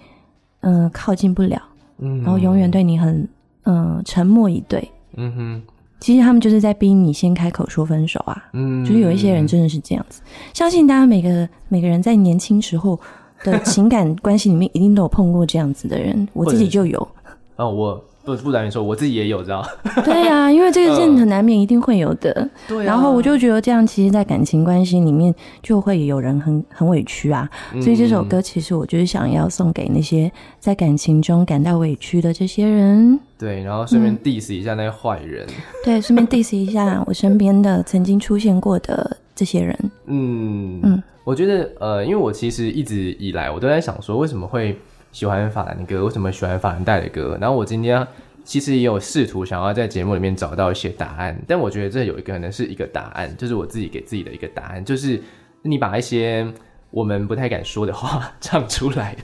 [0.60, 1.60] 嗯、呃，靠近不了，
[1.98, 3.26] 嗯，然后永远对你很，
[3.62, 4.86] 嗯、呃，沉默以对，
[5.16, 5.62] 嗯哼。
[6.00, 10.20] 其实他们就是在逼你先开口说分手啊，嗯，就是有一些人真的是这样子。
[10.52, 12.98] 相信大家每个每个人在年轻时候
[13.42, 17.08] 的情感关系里面，一定都有碰过这样子的人，我自己就有。
[17.56, 18.04] 哦，我。
[18.24, 19.62] 不不然你说，我自己也有，知道？
[20.04, 22.30] 对呀、啊，因为这个是很难免，一定会有的。
[22.32, 22.84] 呃、对、啊。
[22.84, 27.48] 然后我就觉得这样，其实，在感情关系里面，就会有人很很委屈啊。
[27.74, 33.20] 嗯、所以这首歌，其实我就是想要送给那些在感情中感到委屈的这些人。
[33.38, 35.46] 对，然后顺便 diss 一下那些坏人。
[35.46, 39.78] 嗯、对，顺便 diss 一下我身边的曾经出现过的这些人。
[40.06, 44.78] 嗯嗯，我觉得呃，因为我其实一直以来我都在想说，为什么会。
[45.14, 47.38] 喜欢法兰歌，为什么喜欢法兰带的歌？
[47.40, 48.04] 然后我今天
[48.42, 55.22] 其实也有试图想要在节目里面找到一些答案，但我觉得这有一个可能是一个答案，就是我自己给自己的一个答案，就是
[55.62, 56.44] 你把一些
[56.90, 59.16] 我们不太敢说的话 唱出来，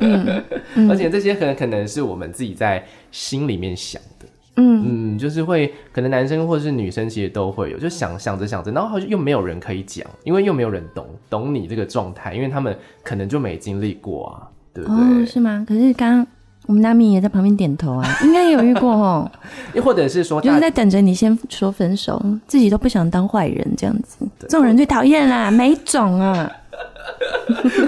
[0.00, 14.50] 嗯嗯、而且这些可能可能是我们自己在心里面想的，嗯嗯，就是会可能男生或者是女生其实都会有，就想想着想着，然后好像又没有人可以讲，因为又没有人懂懂你这个状态，因为他们可能就没经历过啊。
[14.74, 15.64] 对对哦，是吗？
[15.68, 16.26] 可是刚刚
[16.66, 19.30] 我们娜米也在旁边点头啊， 应该有遇过哦。
[19.72, 24.26] 又或者是说，就是在等着你先说分手，自己都不想当坏人这样子。
[24.40, 26.50] 这种人最讨厌啦， 没种啊。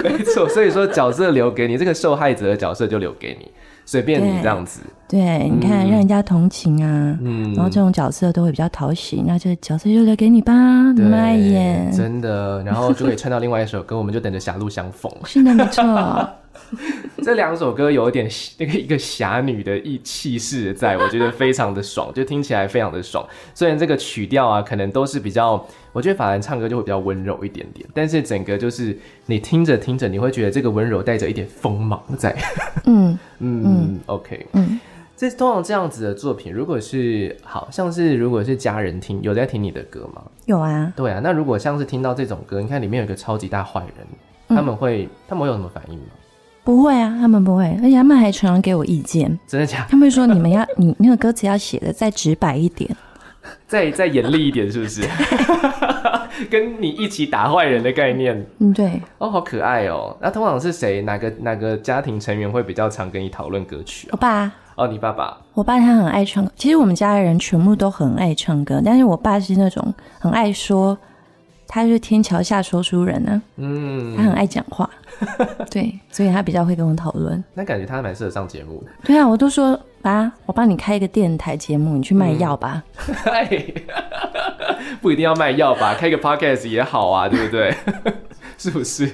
[0.03, 3.51] 没错，所以说角色留给你，这个受害者的角色就留给你，
[3.85, 4.79] 随便你这样子。
[5.07, 15.11] 对，对你看，嗯、让人家同情啊，嗯，然后这种角色都会比较讨喜，那这个角色就留给你吧，妈耶，真的，然后就可以串到另外一首歌，我们就等着狭路相逢。
[15.25, 15.83] 是的，没错。
[17.23, 23.27] 这两首歌有一点那个一个侠女的意气势在，我觉得 非常的爽，就听起来非常的爽。
[23.53, 32.35] 虽然这个曲调啊，可能都是比较，我觉得法兰唱歌就会比较温柔一点点，但是整个就是你听着听着，你会觉得这个温柔带着一点锋芒在。
[32.85, 34.79] 嗯嗯嗯，OK，嗯，
[35.15, 40.21] 这通常这样子的作品，如果是好像是如果是家人听，有在听你的歌吗？
[40.45, 41.19] 有啊，对啊。
[41.23, 44.07] 那如果像是听到这种歌，你看里面有一个超级大坏人，
[44.47, 46.05] 他们会、嗯、他们会有什么反应吗？
[46.67, 49.39] 不会啊，他们不会，而且他们还常常给我意见。
[49.47, 49.85] 真的假的？
[49.89, 52.93] 他们说，你们要 你那个歌词要写的再直白一点，
[53.65, 55.07] 再再严厉一点，是不是？
[56.51, 58.45] 跟你一起打坏人的概念。
[58.59, 59.01] 嗯，对。
[59.17, 60.13] 哦，好可爱哦。
[60.21, 61.01] 那通常是谁？
[61.03, 64.09] 哪个哪个家庭成员会比较常跟你讨论歌曲？
[64.11, 64.51] 我爸。
[64.75, 65.37] 哦，你爸爸。
[65.53, 70.97] 我爸他很爱唱歌，其实我们家的人全部都很爱唱歌，但是我爸是那种很爱说。
[71.69, 74.89] 他是天桥下说书人呢、啊，嗯，他很爱讲话，
[75.71, 77.43] 对，所以他比较会跟我讨论。
[77.53, 78.87] 那感觉他蛮适合上节目的。
[79.03, 82.83] 对啊，我都说爸，我帮你开一个电台节目，你去卖药吧。
[83.25, 83.63] 嗯
[85.01, 87.73] 不一定要卖药吧，开个 podcast 也好啊，对不对？
[88.57, 89.07] 是不是？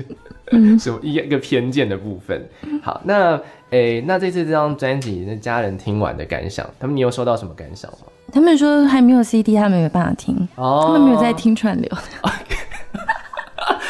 [0.51, 2.47] 嗯，什么一一个偏见的部分？
[2.81, 3.35] 好，那
[3.71, 7.97] 诶、欸，那这次这张专辑，那家人听完的感想，他们你有收到什么感想吗？
[8.31, 10.47] 他们说还没有 CD，他们没办法听。
[10.55, 11.91] 哦，他们没有在听串流。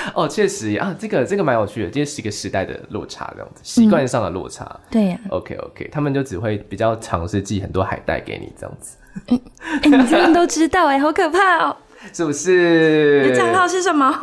[0.16, 4.64] 哦，确实啊，这个这个蛮有趣的，这是一个时代的落差，这样子习惯上的落差。
[4.66, 5.32] 嗯、对呀、啊。
[5.32, 8.98] OK OK，他们就只会比较尝试寄很多海带给你，这样子。
[9.28, 9.40] 哎、
[9.82, 11.78] 欸欸，你这样都知道哎，好可怕哦！
[12.12, 13.22] 是不是？
[13.24, 14.12] 你的账号是什么？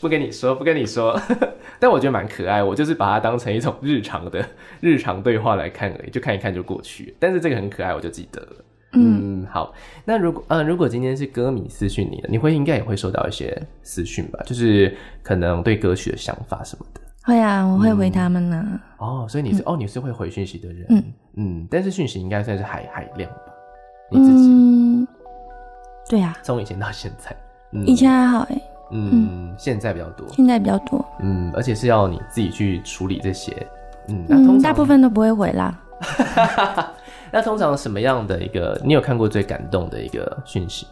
[0.00, 1.20] 不跟你说，不跟你说。
[1.78, 4.42] 但我觉得蛮可爱，我就是把它当成一种日常的
[4.80, 7.14] 日常对话来看而已，就看一看就过去。
[7.18, 8.56] 但是这个很可爱，我就记得了。
[8.94, 9.74] 嗯，嗯，好。
[10.04, 14.40] 那如果呃，如果今天是歌迷私讯你的，你会应该也会收到一些私讯吧？
[14.44, 17.00] 就是可能对歌曲的想法什么的。
[17.22, 18.80] 会啊，我会回他们呢、啊嗯。
[18.98, 20.86] 哦，所以你是、嗯、哦，你是会回讯息的人。
[20.90, 21.04] 嗯
[21.36, 23.38] 嗯，但是讯息应该算是海海量吧？
[24.10, 24.48] 你自己？
[24.48, 25.08] 嗯，
[26.08, 26.36] 对啊。
[26.42, 27.34] 从以前到现在，
[27.72, 28.60] 嗯、以前还好哎。
[28.90, 31.02] 嗯，嗯，现在比较多，现在比较多。
[31.20, 33.66] 嗯，而且是要你自己去处理这些。
[34.08, 35.80] 嗯，那通常、嗯、大部分都不会回啦。
[37.34, 38.80] 那通常什么样的一个？
[38.84, 40.86] 你有看过最感动的一个讯息？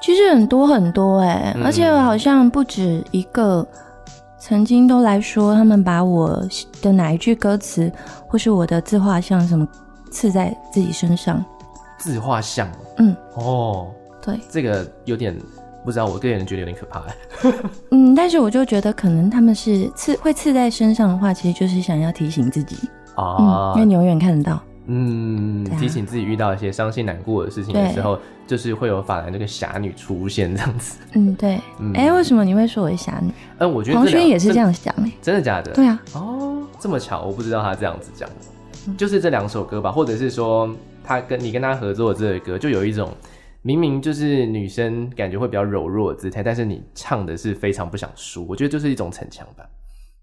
[0.00, 3.66] 其实很多很多哎、欸，嗯、而且好像不止一个，
[4.38, 6.40] 曾经都来说他们把我
[6.80, 7.90] 的哪一句歌词
[8.28, 9.66] 或是我的自画像什么
[10.12, 11.44] 刺在自己身上。
[11.98, 12.70] 自画像？
[12.98, 13.88] 嗯，哦，
[14.22, 15.36] 对，这个有点。
[15.84, 17.02] 不知道，我个人觉得有点可怕。
[17.90, 24.60] 嗯，但是我就觉得，可能他们是刺会刺在身上的话，其实就是想要提醒自己啊、嗯，因为你永远看得到。
[24.88, 30.98] 嗯，提醒自己遇到一些伤心难过的事情的时候，就是会有法兰这个侠女出现这样子。
[31.14, 31.60] 嗯，对。
[31.94, 33.32] 哎、为什么你会说我是侠女？
[33.58, 35.72] 嗯，我觉得黄轩也是这样想哎，真的假的？
[35.72, 36.00] 对啊。
[36.14, 38.28] 哦，这么巧，我不知道他这样子讲。
[38.86, 40.72] 嗯、就是这两首歌吧，或者是说
[41.02, 43.12] 他跟你跟他合作的这个歌，就有一种
[43.62, 48.46] 明明就是女生感觉会比较柔弱的姿态，但是你唱的是非常不想输。
[48.48, 49.66] 我觉得就是一种逞强吧。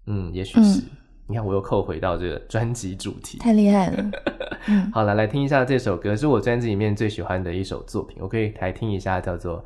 [0.06, 0.80] 嗯，也许是。
[0.80, 0.82] 嗯
[1.26, 4.10] 你看，我又扣回到这个专辑主题，太厉害了。
[4.68, 8.18] 嗯、好了，来听一下这首歌，是我专辑里面最喜欢的一首作品。
[8.20, 9.58] 我可以来听一下，叫做《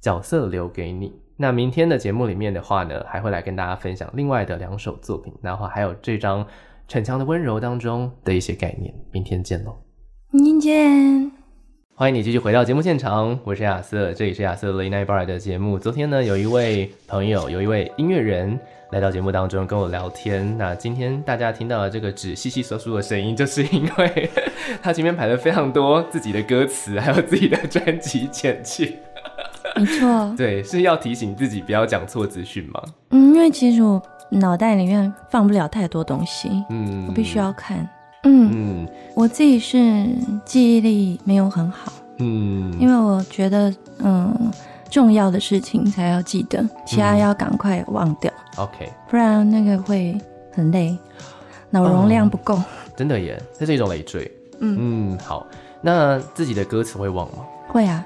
[0.00, 1.08] 角色留给你》。
[1.36, 6.42] 那明天的节目里面的话呢，还会来跟大家分享另外的两首作品，然后还有这张
[6.88, 8.94] 《逞强的温柔》当中的一些概念。
[9.10, 9.76] 明天见喽！
[10.30, 11.32] 明天见！
[11.94, 15.78] 欢迎你继续回到节目现场，我是亚瑟，这里是亚瑟 Late Night Bar 的节目。
[15.78, 18.58] 昨天呢，有一位朋友，有一位音乐人。
[18.92, 24.30] 来到节目当中跟我聊天，那今天大家听到的这个纸窸窸窣窣的声音，就是因为
[24.82, 28.98] 他前面排了非常多自己的歌词，还有自己的专辑简介。
[29.76, 32.82] 没错， 对，是要提醒自己不要讲错资讯吗？
[33.12, 37.78] 嗯，因为其实我脑袋里面放不了太多东西，嗯，我必须要看。
[38.24, 39.78] 嗯嗯，我自己是
[40.44, 44.50] 记忆力没有很好，嗯，因为我觉得，嗯。
[44.92, 48.30] 重要的事情才要记得，其他要赶快忘掉。
[48.58, 50.20] 嗯、OK，不然那个会
[50.52, 50.94] 很累，
[51.70, 52.56] 脑容量不够。
[52.56, 52.64] 嗯。
[52.94, 54.30] 真的耶，这是一种累赘。
[54.60, 55.46] 嗯嗯，好，
[55.80, 57.38] 那自己的歌词会忘吗？
[57.72, 58.04] 会啊，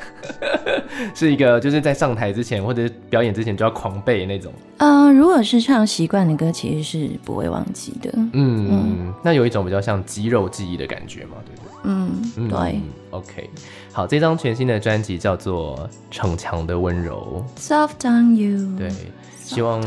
[1.14, 4.52] 是一个就是在上台之前或者表演之前就要狂背那种。
[4.76, 8.10] 嗯、呃，如果是唱习惯的歌，其实是不会忘记的。
[8.14, 11.70] 嗯嗯，那有一种比较像肌肉记忆的感觉嘛，对不对？
[11.84, 12.72] 嗯，对。
[12.74, 13.50] 嗯、OK，
[13.92, 15.78] 好，这张全新的专辑叫做
[16.10, 18.76] 《逞强的温柔》，Soft on You。
[18.78, 18.90] 对，
[19.38, 19.82] 希望。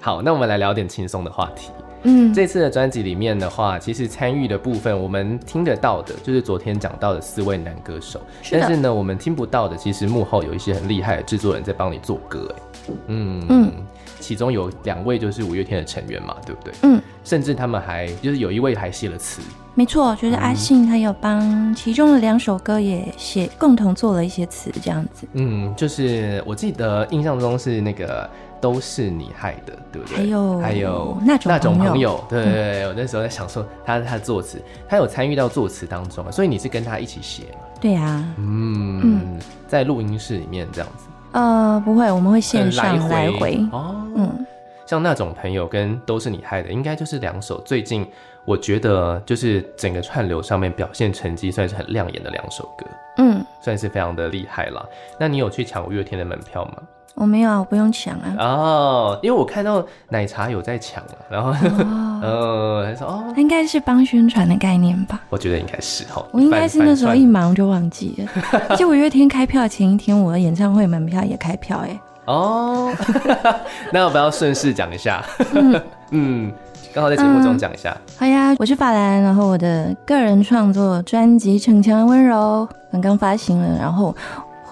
[0.00, 1.70] 好，那我们来聊点轻松的话题。
[2.04, 8.20] 嗯，这次的专辑里面的话，其实参与的部分我们听得到的，就是昨天讲到的四位男歌手。
[8.42, 12.54] 是但是呢，我们听不到的，其实幕后有一些很厉害的制作人在帮你做歌。
[12.56, 12.62] 哎，
[13.08, 13.72] 嗯嗯，
[14.20, 16.74] 其中有两位就是五月天的成员嘛，对不对？
[16.82, 19.40] 嗯，甚至他们还就是有一位还写了词。
[19.74, 25.26] 没错，就是阿信，他有帮其中的两首歌也写，共同做了一些词，这样子。
[25.32, 28.28] 嗯，就是我记得印象中是那个。
[28.64, 30.16] 都是你害的，对不对？
[30.16, 37.58] 还有还有那种那种朋友，对对对，嗯、我那时候在想说他他的作词，他有参与到作词当中，所以你是跟他一起写吗？
[37.78, 41.04] 对呀、啊，嗯，嗯在录音室里面这样子。
[41.32, 43.94] 呃，不会，我们会线上来回，来回哦。
[44.16, 44.46] 嗯，
[44.86, 48.06] 像那种朋友跟都是你害的，应该就是两首最近
[48.46, 52.86] 我觉得就是整个串流上面表现成绩算是很亮眼的两首歌，
[53.18, 54.88] 嗯，算是非常的厉害了。
[55.20, 56.78] 那你有去抢五月天的门票吗？
[57.14, 58.34] 我没有啊，我不用抢啊。
[58.38, 65.20] 哦，因为我看到奶茶有在抢啊，然后，哦，呃，他说哦，应该是帮宣传的概念吧。
[65.30, 66.24] 我觉得应该是哈。
[66.32, 68.76] 我应该是那时候一忙就忘记了。
[68.76, 72.00] 就五月天开票前一天，我的演唱会门票也开票哎。
[72.24, 72.92] 哦，
[73.92, 75.22] 那我不要顺势讲一下。
[76.10, 76.52] 嗯，
[76.92, 77.90] 刚好在节目中讲一下。
[77.90, 84.12] 嗯、好呀，我是法兰，然后我的个人创作专辑《逞强的温柔》刚刚发行了，然后。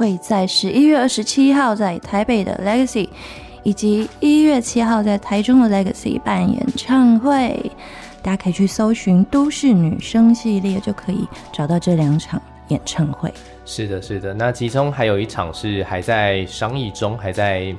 [0.03, 3.09] 会在十一月二十七号在台北的 Legacy，
[3.63, 7.71] 以及一月七号在台中的 Legacy 办演唱会，
[8.21, 13.33] 大家可以去搜寻《都市女生》系列，就可以找到这两场演唱会。
[13.65, 14.35] 是的，是的。
[14.35, 17.73] 那其中还有一场是还在商议中，还在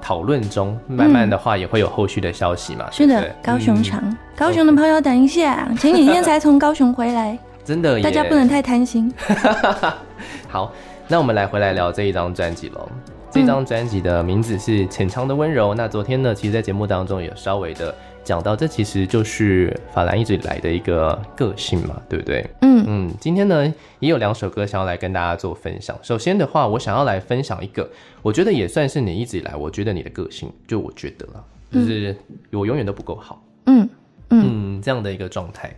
[0.00, 2.88] 讨论中，慢慢的话也会有后续的消息嘛。
[2.90, 9.12] 是的，高雄场，嗯、高雄的朋友等一下，前几天才从高雄回来， 真的，大家不能太贪心。
[10.48, 10.72] 好。
[11.08, 12.88] 那我们来回来聊这一张专辑喽。
[13.30, 15.70] 这张专辑的名字是《浅尝的温柔》。
[15.74, 22.44] 那昨天呢，其实，在节目当中也稍微的讲到，这其实就是法兰一直以来的一个个性嘛，对不对？
[22.62, 23.14] 嗯嗯。
[23.20, 25.96] 今天呢，也有两首歌想要来跟大家做分享。
[26.02, 27.88] 首先的话，我想要来分享一个，
[28.20, 32.16] 我觉得也算是你一直以来，我觉得你的个性，就我觉得啦，就是
[32.50, 33.40] 我永远都不够好。
[33.66, 33.88] 嗯
[34.30, 35.72] 嗯，嗯，这样的一个状态。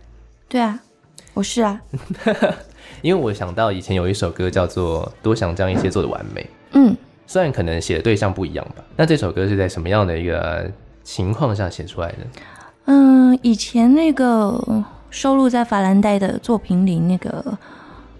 [0.47, 0.79] 对啊，
[1.35, 1.79] 我是啊。
[3.01, 6.41] 因为我想到以前有一首歌叫做《多想将一切做的完美》，
[6.73, 6.95] 嗯，
[7.27, 10.69] 虽然可能写的对象不一样吧，那这首歌是在什么样的一个
[11.03, 12.17] 情况下写出来的？
[12.85, 17.43] 嗯，以前那个收录在法兰黛的作品里，那个《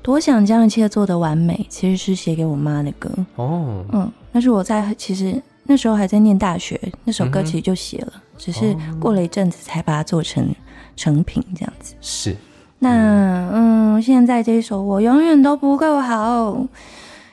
[0.02, 3.10] 多想将一切做的完美》，其实是写给我妈的歌。
[3.36, 10.48] 哦，嗯，那是我在其实那时候还在念大学，那首歌其实就写了，嗯、只是过了一阵子才把它做成
[10.96, 11.96] 成品这样子。
[12.02, 12.36] 是。
[12.80, 16.66] 那嗯，现在这一首我永远都不够好，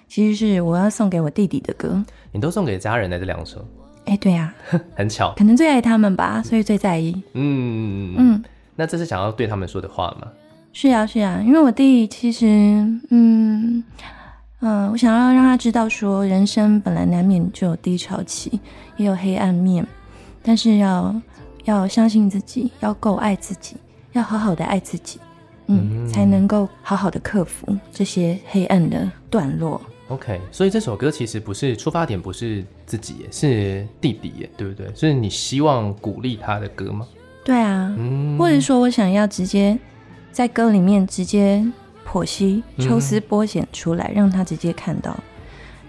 [0.08, 2.04] 其实是我要送给我弟弟的歌。
[2.32, 3.64] 你都送给家人的这两首？
[4.06, 7.12] 哎、欸，对呀、啊， 很巧，可能最爱他们吧，所以最在意。
[7.34, 8.44] 嗯嗯，
[8.74, 10.28] 那这是想要对他们说的话吗？
[10.72, 12.46] 是啊，是啊，因为我弟其实，
[13.10, 13.82] 嗯
[14.60, 18.60] 嗯、呃，我想要让他知道说，人生本来难免就有低潮期，
[18.96, 19.86] 也有黑暗面，
[20.42, 21.14] 但是要
[21.64, 23.76] 要相信自己，要够爱自己，
[24.12, 25.18] 要好好的爱自己，
[25.66, 29.80] 嗯，嗯才能够好好的克服这些黑暗的段落。
[30.08, 34.86] OK，所以这首歌其实不是出发点，不是自己，是弟弟耶，对不对？
[34.94, 37.06] 是你希望鼓励他的歌吗？
[37.44, 39.78] 对啊，嗯，或者说我想要直接。
[40.32, 41.64] 在歌里面直接
[42.06, 45.18] 剖析、抽丝剥茧出来，嗯、让他直接看到，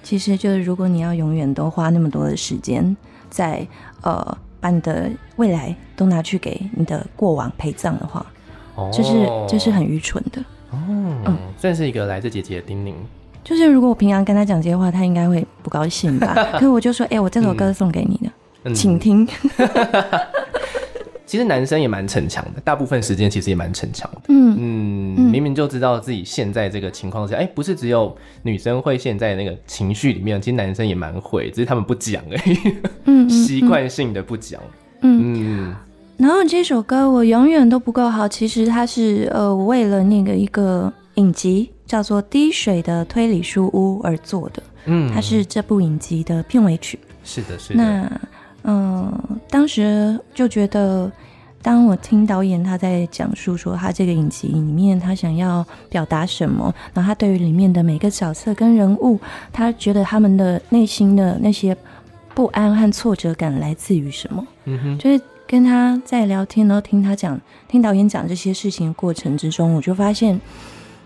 [0.01, 2.95] 其实就是如果你要永远都花那么多的时间
[3.29, 3.67] 在
[4.03, 8.25] 呃把你的未来都拿去给你的过往陪葬的话，
[8.77, 9.11] 哦，这是
[9.49, 10.77] 这是很愚蠢的哦。
[11.25, 12.93] 嗯，算是一个来自姐姐的叮咛。
[13.43, 16.33] 就是如果我平常跟他讲这些话，他应该会不高兴吧？
[16.53, 18.29] 可是我就说，哎、欸，我这首歌送给你的，
[18.63, 19.27] 嗯、请听。
[21.25, 24.21] 其实男生也蛮逞强的，大部分时间其实也蛮逞强的。
[24.29, 24.55] 嗯
[25.17, 32.57] 嗯，明明就知道自己现在这个情况下，哎、欸，不是只有女生会陷在那个情绪里面，其实男生也蛮会，只是他们不讲而已。
[33.05, 34.61] 嗯，习惯性的不讲。
[35.01, 35.75] 嗯嗯。
[36.17, 44.63] 然后这首歌我永远都不够好，其实它是呃为了那个一个影集叫做《滴水的推理书屋》而做的。
[44.85, 46.99] 嗯，它是这部影集的片尾曲。
[47.23, 47.83] 是的，是的。
[47.83, 48.21] 那。
[48.69, 51.09] 嗯，当时就觉得，
[51.61, 59.17] 当我听导演他在讲述说他这个影集里面他想要表达什么，然后他对于里面的每个角色跟人物，
[59.53, 61.77] 他觉得他们的内心的那些
[62.33, 64.45] 不安和挫折感来自于什么？
[64.65, 70.39] 嗯哼，就是跟他在聊天，然后听他讲，听导演讲这些事情的过程之中，我就发现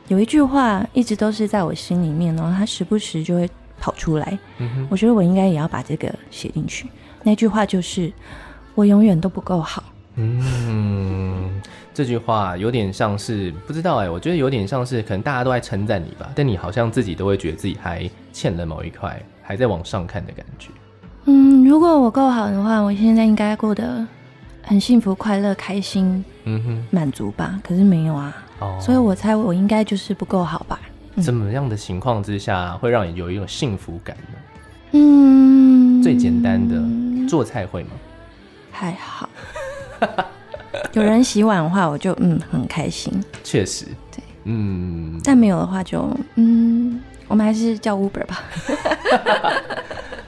[0.08, 3.48] 有一句话一直都是在我心里面，然后他时不时就会
[3.80, 4.40] 跑出来。
[4.58, 6.88] 嗯，我觉得我应该也要把这个写进去。
[7.24, 8.12] 那句话就是
[8.74, 9.84] “我永远都不够好”。
[10.18, 11.62] 嗯，
[11.94, 20.70] 这句话有点像是不知道哎、欸，我觉得有点像是可能大家都在称赞你吧，但你好像自己都会觉得自己还欠了某一块，还在往上看的感觉。
[21.26, 24.06] 嗯，如果我够好的话，我现在应该过得
[24.64, 27.60] 很幸福、快乐、开心，嗯哼，满足吧。
[27.64, 30.80] 可是没有啊，哦，所以我猜我应该就是不够好吧。
[31.18, 34.38] 怎、嗯、么样的情况之下会让你有一种幸福感呢？
[34.94, 36.82] 嗯，最简单的。
[37.28, 37.92] 做菜会吗？
[38.72, 39.30] 还好，
[40.94, 43.24] 有人洗碗的话，我就嗯很开心。
[43.44, 48.44] 确实，对，嗯，但没有的话就嗯，我们还是叫 Uber 吧。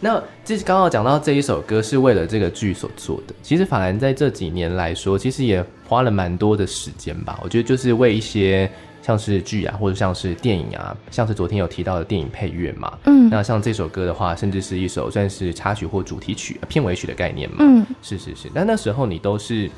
[0.00, 3.34] 那这刚好讲到这一首歌是为了这个剧所做的。
[3.42, 7.38] 其实法兰在这几年来说，其实也花了蛮多的时间吧。
[7.42, 8.70] 我觉得就是为一些。
[9.02, 18.50] 像是剧啊，或者像是电影啊，像是昨天有提到的电影配乐嘛，嗯，那像这首歌的话，甚至是一首算是插曲或主题曲、片尾曲的概念嘛，嗯，是是是。
[18.52, 19.70] 那那时候你都是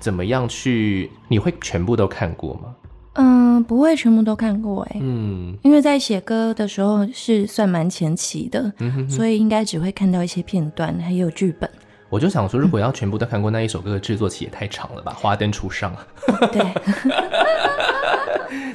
[0.00, 1.08] 怎么样去？
[1.28, 2.74] 你会全部都看过吗？
[3.14, 11.68] 嗯，不会全部都看过哎、欸，嗯，因为在写歌的时候是算蛮前期的，嗯哼哼，所以应该只会看到一些片段，还有剧本。
[12.08, 15.12] 我就想说，如果要全部都看过那一首歌的制作期也太长了吧？
[15.20, 15.94] 华灯初上，
[16.52, 16.62] 对。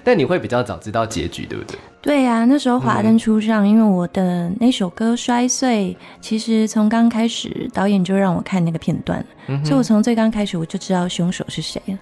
[0.04, 1.78] 但你会比较早知道结局，对不对？
[2.02, 11.98] 对呀、啊，那时候华灯初上，嗯、因为我的那首歌《摔碎》，其实从刚开始导演就让我看那个片段，嗯、所以我从最刚开始我就知道凶手是谁了。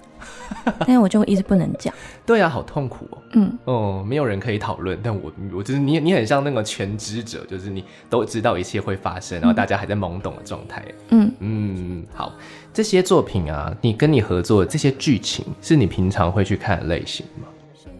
[0.80, 1.94] 但是我就一直不能讲。
[2.26, 3.18] 对呀、啊，好痛苦哦。
[3.34, 10.84] 嗯哦，没有人可以讨论，但我我就是你，你很像那个全知者，就是你都知道一切会发生，然后大家还在懵懂的状态。
[11.10, 12.34] 嗯嗯，好，
[12.74, 17.48] 这些作品啊，你跟你合作的这些剧情，是你平常会去看的类型吗？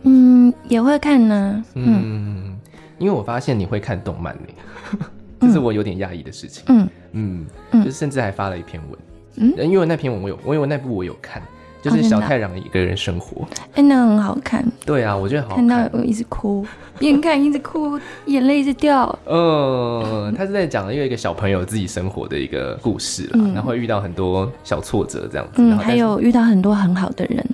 [0.04, 1.64] 嗯，也会看呢。
[1.74, 2.60] 嗯，嗯，
[2.98, 5.00] 因为我发现你会看动漫呢，
[5.42, 6.64] 这是我有点讶异的事情。
[6.68, 7.46] 嗯嗯，
[7.84, 9.00] 就是甚至还发了一篇文。
[9.38, 11.42] 嗯，因为那篇文我有，我因为那部我有看。
[11.86, 14.66] 就是小太郎一个人生活，哎、那很好看。
[14.84, 16.66] 对啊，我觉得好看，看到我一直哭，
[16.98, 19.08] 边看一直哭，眼泪一直掉。
[19.28, 25.54] 嗯，他是在讲一个一个小朋友自己生活的一个故事啦，嗯、然后会遇到很多小挫折这样子。
[25.58, 27.46] 嗯，还有遇到很多很好的人。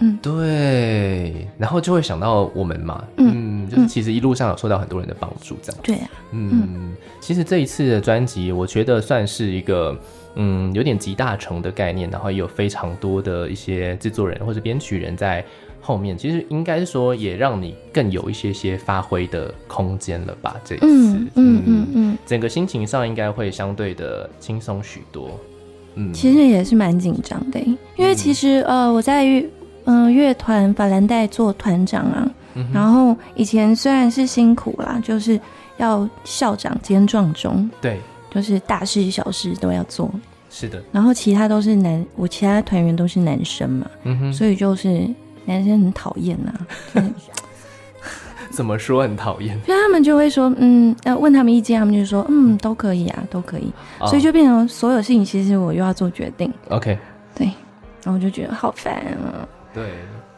[0.00, 3.02] 嗯，对，然后就会想到我们嘛。
[3.16, 5.80] 嗯，嗯，就是其实一路上有受到很多人的帮助，这样。
[5.82, 6.10] 对啊。
[6.32, 9.98] 嗯，嗯其实这一次的专辑，我觉得算是一个。
[10.36, 15.44] 嗯，有点集大成的概念，然后也有非常多的一些制作人或者编曲人在
[15.80, 20.56] 后面，其实应该是说也让你更有一些些发挥的空间了吧？
[20.64, 25.38] 这一次，嗯嗯嗯嗯，整个心情上应该会相对的轻松许多。
[25.94, 27.60] 嗯，其实也是蛮紧张的，
[27.96, 29.46] 因为其实、嗯、呃我在乐
[29.84, 35.38] 嗯乐团法兰黛做团长啊，嗯、然后以前虽然是辛苦啦，就是
[35.76, 38.00] 要校长兼撞钟，对。
[38.34, 40.10] 就是大事小事都要做，
[40.50, 40.82] 是的。
[40.90, 45.08] 然后其他都是男，我其他团员都是男生嘛，嗯哼，所以就是
[45.44, 46.52] 男生很讨厌呐。
[48.50, 49.58] 怎么说很讨厌？
[49.66, 53.72] 所以他们就会说，嗯，要问他们意见，他们就说，嗯，都可以啊，都可以。
[53.98, 54.08] Oh.
[54.08, 56.52] 所以就变成所有事情，其实我又要做决定。
[56.68, 56.96] OK，
[57.34, 57.46] 对，
[58.04, 59.48] 然后我就觉得好烦啊。
[59.72, 59.84] 对，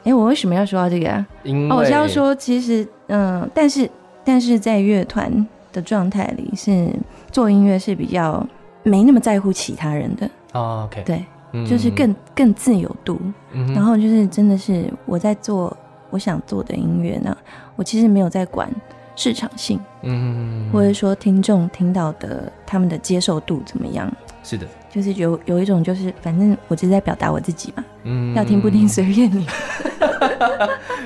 [0.05, 1.27] 哎，我为什么要说到这个啊？
[1.43, 3.91] 因为哦，我是要说，其实，嗯、呃，但是，
[4.25, 6.89] 但是在乐团的状态里，是
[7.37, 8.43] 做音乐是比较
[8.82, 10.30] 没那么在乎其他人的。
[10.53, 11.22] Oh, OK，对，
[11.66, 13.20] 就是更更自由度。
[13.53, 15.76] 嗯、然后就是真的是我在做。
[16.09, 17.37] 我想做的音乐呢，
[17.74, 18.70] 我其实没有在管
[19.16, 24.11] 市场性，嗯，或者说听众听到的他们的接受度怎么样？
[24.45, 29.47] 是的，就是有有一种就是反正我就是在表达我自己嘛，嗯，要听不听随便你。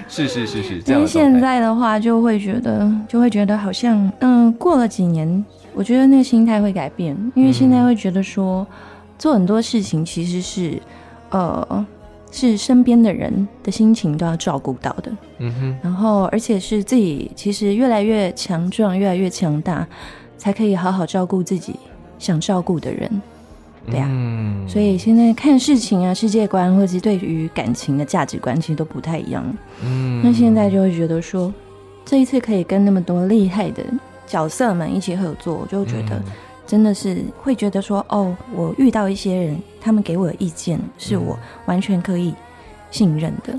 [0.07, 5.45] 是是是是， 但现在的话就会觉得就会觉得好像嗯，过了几年，
[5.75, 8.67] 我觉得那个心态会改变，因为现在会觉得说
[9.19, 10.81] 做很多事情其实是
[11.31, 11.87] 呃。
[12.33, 19.85] 是身边的人的心情都要照顾到的，嗯哼，然后而且是自己其实越来越强壮，越来越强大，
[20.39, 21.75] 才可以好好照顾自己
[22.21, 23.21] 想照顾的人，
[23.91, 29.45] 对呀、啊，嗯，所以现在看事情啊，世界观或者是对于感情的价值观，其实都不太一样，
[29.83, 31.53] 嗯，那现在就会觉得说，
[32.05, 33.85] 这一次可以跟那么多厉害的
[34.31, 36.17] 角色们一起合作，我就觉得。
[36.17, 36.23] 嗯。
[36.67, 42.33] 真的是会觉得说，哦，我遇到一些人，他们给我的意见是我完全可以
[42.93, 43.53] 信任的，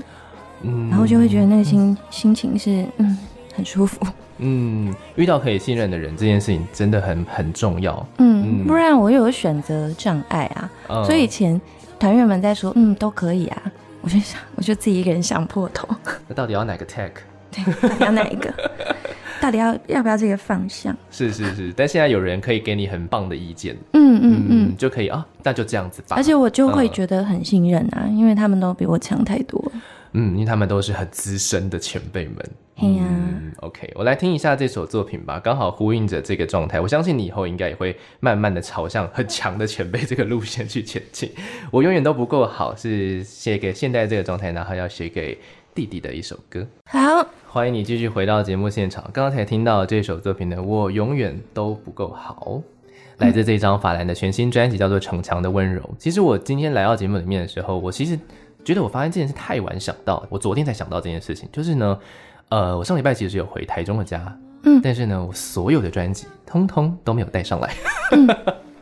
[0.62, 3.18] 嗯，然后就会觉得那个心、嗯、心情是嗯
[3.54, 4.00] 很舒服，
[4.38, 11.60] 嗯，遇到可以信任的人这件事情真的很很重要，嗯，嗯，不然我又有选择障碍啊，嗯、所以以前
[11.98, 13.62] 团员们在说，嗯，都可以啊，
[14.00, 15.86] 我就想，我就自己一个人想破头，
[16.26, 17.10] 那到底要哪个 tag？
[17.50, 18.50] 对，到底要哪一个？
[19.42, 20.96] 到底要要不要这个方向？
[21.10, 26.14] 是是是，但现在有人可以给你很棒的意见，嗯嗯嗯，就可以啊，那就这样子吧。
[26.14, 29.60] 而且我就会觉得很信任啊，嗯、因为他们都比我强太多。
[30.12, 32.36] 嗯，因为他们都是很资深的前辈们。
[32.76, 36.80] 嘿呀、嗯、OK，我来听一下这首作品吧，刚好呼应着这个状态。
[36.80, 41.28] 我相信你以后应该也会慢慢的朝向很强的前辈这个路线去前进。
[41.72, 45.36] 我永远都不够好，是写给现在这个状态，然后要写给
[45.74, 46.66] 弟弟的一首歌。
[46.86, 47.26] 好。
[47.46, 49.02] 欢迎你继续回到节目现场。
[49.12, 52.62] 刚刚才听到这首作品的《我永远都不够好》，
[53.18, 55.82] 来自这张法兰的全新专辑，叫做《逞强的温柔》。
[55.98, 58.18] 其实我今天来到节目里面的时候，我其实
[58.64, 61.46] 觉得我发现这件事太晚想到，我昨天才想到这件事情。
[61.52, 61.98] 就是呢，
[62.48, 67.74] 呃，我上礼拜其实有回台中的家，嗯，但是呢，我所有的专辑通通都没有带上来。
[68.12, 68.26] 嗯，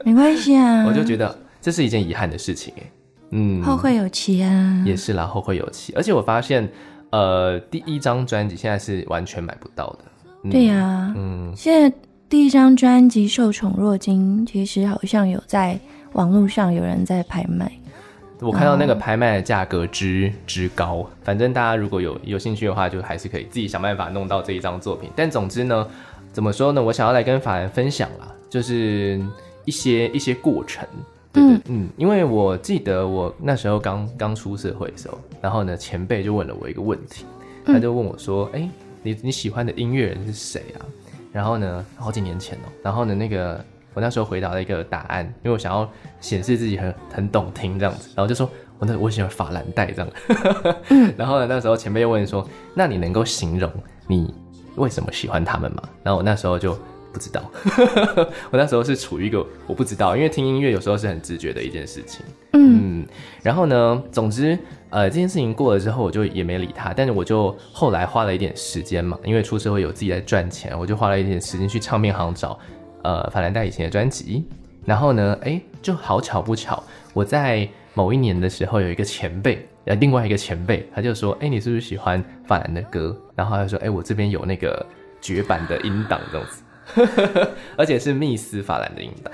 [0.04, 2.82] 没关系啊，我就觉得这是一件遗憾的事情，哎，
[3.30, 5.92] 嗯，后会有期啊，也是啦，后会有期。
[5.96, 6.68] 而且我发现。
[7.12, 9.98] 呃，第一张专辑现在是完全买不到的。
[10.44, 11.92] 嗯、对呀、啊，嗯，现在
[12.28, 15.76] 第一张专辑《受宠若惊》其实好像有在
[16.12, 17.68] 网络上有人在拍卖。
[18.38, 25.10] 我看到那个拍卖的价格之之高，反正大家如果有有兴趣的话，就还是可以自己想办法弄到这一张作品。
[25.16, 25.84] 但总之呢，
[26.32, 26.80] 怎么说呢？
[26.80, 29.20] 我想要来跟法兰分享啦，就是
[29.64, 30.86] 一些一些过程。
[31.32, 37.24] 对对，嗯，因为我记得我那时候刚刚出社会的时候，然后呢，前辈就问了我一个问题，
[37.64, 38.70] 他就问我说：“哎、嗯，
[39.02, 40.82] 你你喜欢的音乐人是谁啊？”
[41.32, 43.64] 然后呢，好几年前哦，然后呢，那个
[43.94, 45.88] 我那时候回答了一个答案，因为我想要
[46.20, 48.50] 显示自己很很懂听这样子，然后就说
[48.80, 50.10] 我那我喜欢法兰黛这样，
[50.88, 53.70] 嗯， 然后呢，那时候前辈又问说：“那你能够形容
[54.08, 54.34] 你
[54.74, 56.76] 为什么喜欢他们吗？”然后我那时候就。
[57.12, 57.42] 不知道，
[58.50, 62.24] 我那时候是处于一个我不知道，因为听音乐有时候是很直觉的一件事情。
[62.52, 63.06] 嗯，嗯，
[63.42, 64.58] 然后呢，总之，
[64.90, 66.92] 呃，这件事情过了之后，我就也没理他。
[66.92, 72.58] 但是我就后来花了一点时间嘛，因为出社会有自己在赚钱，我就花了一点时间去唱片行找
[73.02, 74.44] 呃法兰黛以前的专辑。
[74.84, 76.82] 然后呢，哎，就好巧不巧，
[77.12, 83.16] 我在某一年的时候有一个前辈，呃，另外一个前辈，他就说，哎，你是不是喜欢法兰的歌？
[83.34, 84.84] 然后他就说，哎，我这边有那个
[85.20, 86.62] 绝版的音档这样子。
[87.76, 89.32] 而且是密斯法兰的音档，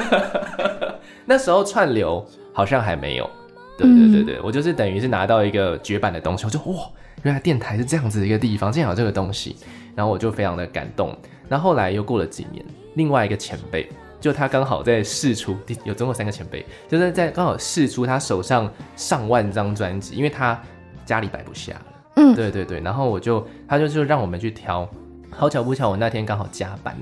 [1.26, 3.28] 那时候串流好像还没有。
[3.76, 6.86] 对对对对，我就是等于是拿到一个绝版的东西，我就哇，
[7.22, 9.56] 原来电台是这样子的一个地方，竟然有这个东西，
[9.94, 11.16] 然后我就非常的感动。
[11.48, 12.62] 那后，后来又过了几年，
[12.94, 13.88] 另外一个前辈，
[14.20, 20.60] 就他刚好在试出，有总共三个前辈，就是在刚好试出他手上上万张专辑，因为他
[21.06, 21.86] 家里摆不下了。
[22.16, 24.86] 嗯，对对对，然后我就他就就让我们去挑。
[25.30, 26.96] 好巧不巧，我那天刚好加班，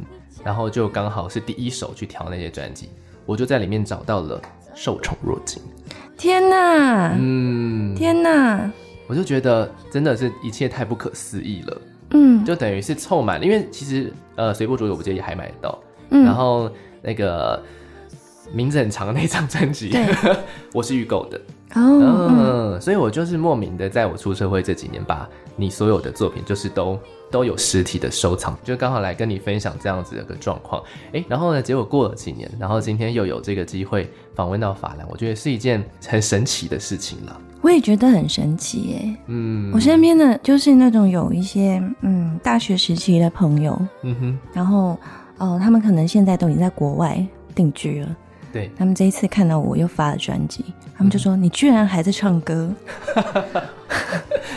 [0.44, 2.88] 然后就刚好是第一手去调那些专辑，
[3.26, 4.40] 我就在里面找到了
[4.74, 5.62] 《受宠若惊》。
[6.16, 8.70] 天哪，嗯，天哪，
[9.06, 11.82] 我就觉得真的是一切太不可思议了。
[12.10, 15.78] 嗯，就等于是凑满了，因为其实呃随波逐流我不介意还买得到，
[16.10, 16.70] 嗯，然后
[17.02, 17.62] 那个
[18.52, 19.92] 名字很长的那张专辑，
[20.72, 21.40] 我是预购的。
[21.74, 26.98] 哦，所以我就是莫名的，在我出社会这几年，把你所有的作品，就是都
[27.30, 30.82] 都有实体的收藏，就刚好来跟你分享这样子的个状况。
[31.12, 37.40] 哎，然后呢，结果过了几年，然后今天又有这个机会访问到法兰，我觉得是一件很神奇的事情了。
[37.60, 39.16] 我也觉得很神奇耶。
[39.26, 44.90] 嗯，我身边的就是那种有一些嗯大学时期的朋友，嗯哼，然后
[45.38, 47.22] 哦、呃，他们可能现在都已经在国外
[47.54, 48.16] 定居了。
[48.52, 50.64] 对，他们这一次看到我又发了专辑，
[50.96, 52.72] 他们就说：“你居然还在唱歌。”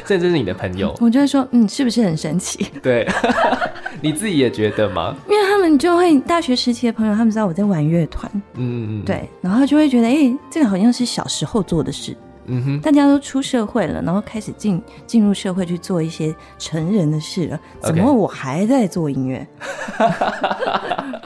[0.05, 3.07] 这就是你的朋友， 我就会说：“嗯，是不是很神奇？”对，
[4.01, 5.15] 你自己也觉得吗？
[5.29, 12.15] 因为他们就会大学时期的朋友，他们知道我在玩乐团，嗯，对，然后就会觉得：“哎、欸，这个好像是小时候做的事。”
[12.47, 19.47] 嗯哼，大家都出社会了，然后开始进进入社会去做一些成人的事了，怎么我还在做音乐？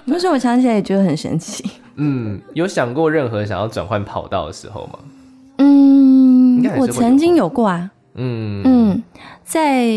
[0.04, 1.72] 那时候我想起来也觉得很神奇。
[1.96, 5.00] 嗯，有想过任何想要转换跑道的时候吗？
[5.58, 7.92] 嗯，我曾经有过啊。
[8.16, 9.04] 嗯嗯，
[9.44, 9.94] 在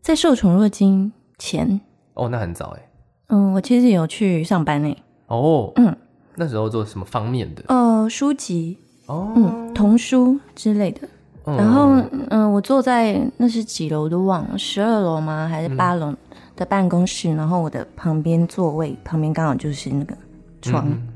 [0.00, 1.80] 在受宠若惊前，
[2.14, 2.88] 哦，那很早哎。
[3.28, 4.96] 嗯，我其实有去上班呢。
[5.26, 5.96] 哦，嗯，
[6.34, 7.62] 那时候做什么方面的？
[7.68, 8.78] 呃，书籍。
[9.06, 11.08] 哦，嗯，童书之类的。
[11.44, 15.46] 嗯、然后，嗯，我坐在那是几楼都忘了，十二楼吗？
[15.48, 16.12] 还是八楼
[16.56, 17.28] 的办公室？
[17.28, 20.16] 嗯、然后我的旁边座位旁边刚好就是那个
[20.62, 21.08] 窗，嗯、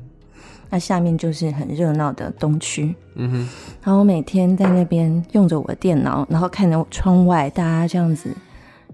[0.69, 2.95] 那下面就是很热闹的东区。
[3.15, 3.37] 嗯哼。
[3.83, 8.35] 然后我每天在那边用着我的电脑，然后看着窗外大家这样子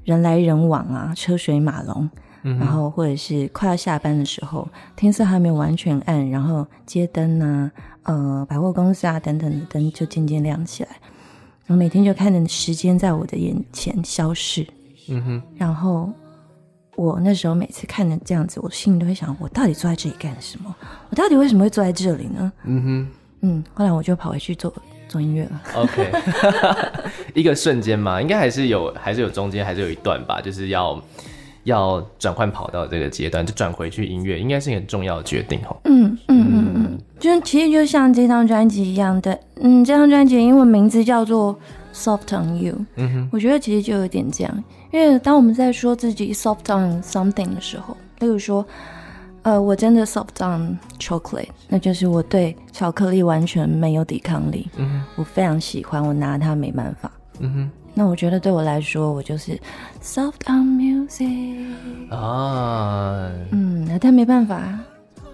[0.04, 2.10] 人来人往啊，车水马龙。
[2.43, 7.72] 嗯、然后或者是快要下班的时候，天色还没有完全暗，然后街灯啊。
[8.04, 10.89] 呃，百货公司啊，等等的灯就渐渐亮起来，
[11.68, 14.66] 我每天就看着时间在我的眼前消逝。
[15.10, 15.41] 嗯哼。
[15.58, 16.10] 然后
[16.98, 20.76] 我那时候每次看着这样子，我心里都会想：我到底坐在这里干什么？
[21.10, 22.52] 我到底为什么会坐在这里呢？
[22.66, 23.08] 嗯哼。
[23.41, 24.74] 嗯，后来我就跑回去做
[25.08, 25.62] 做音乐了。
[25.76, 26.12] OK，
[27.34, 31.02] 一个瞬间嘛，应该还是有，还是有中间，还是有一段吧，就是要。
[31.64, 35.76] 要转换跑道这个阶段，就转回去音乐，应该是一个很重要的决定哦。
[35.84, 41.54] 嗯嗯嗯嗯，就其实就像这张专辑一样的，嗯，这张专辑英文名字叫做
[41.93, 42.74] 《Soft on You》。
[42.95, 48.66] 嗯哼，我觉得其实就有点这样，因为当我们在说自己 soft on something 的时候，例如说，
[49.42, 54.70] 呃，我真的 soft on chocolate，那就是我对巧克力完全没有抵抗力。
[54.78, 57.12] 嗯哼，我非常喜欢，我拿它没办法。
[57.40, 57.72] 嗯哼。
[57.94, 59.60] 那我觉得对我来说，我就是
[60.04, 61.66] soft on music
[62.12, 64.78] 啊，嗯，那但没办法，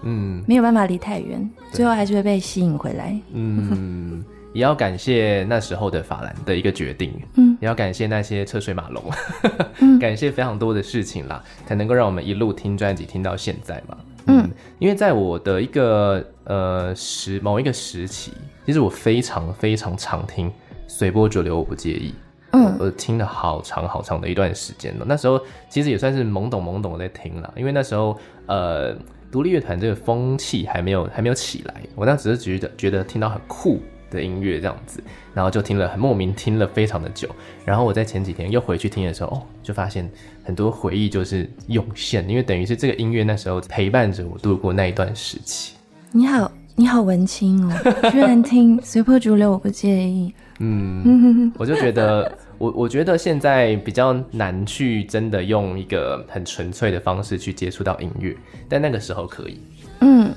[0.02, 3.14] 嗯，没有办法离太远，最后还是会被吸引回来。
[3.34, 4.24] 嗯，
[4.54, 9.02] 也要感谢那时候的法兰的一个决定，嗯，也要感谢那些车水马龙，
[9.82, 13.98] 嗯、感谢非常多的事情啦，才能够让我们一路听专辑听到现在嘛。
[14.26, 18.32] 嗯，嗯，因为在我的一个呃时某一个时期，
[18.64, 20.50] 其实我非常非常常听
[20.86, 22.14] 随波逐流，我不介意。
[22.52, 25.04] 嗯，我听了好长好长的一段时间了。
[25.08, 28.94] 那时候其实也算是懵懂懵懂的在听了，因为那时候呃，
[29.32, 31.74] 独立乐团这个风气还没有还没有起来。
[31.96, 33.82] 我那只是觉得觉得听到很酷
[34.14, 35.02] 的音乐这样子，
[35.34, 37.28] 然后就听了很莫名听了非常的久。
[37.64, 40.08] 然后我在前几天又回去听的时候，哦，就发现
[40.42, 45.74] 很多回忆就是涌现，因为等于是这个音乐那时候陪伴着我度过那一段时期。
[46.12, 47.76] 你好，你好文青哦，
[48.10, 50.32] 居然听随波逐流，我不介意。
[50.60, 52.38] 嗯， 我就觉得。
[52.56, 58.34] 我我觉得现在比较难去真的用一个很纯粹的方式去接触到音乐，
[58.68, 59.73] 但那个时候可以，嗯，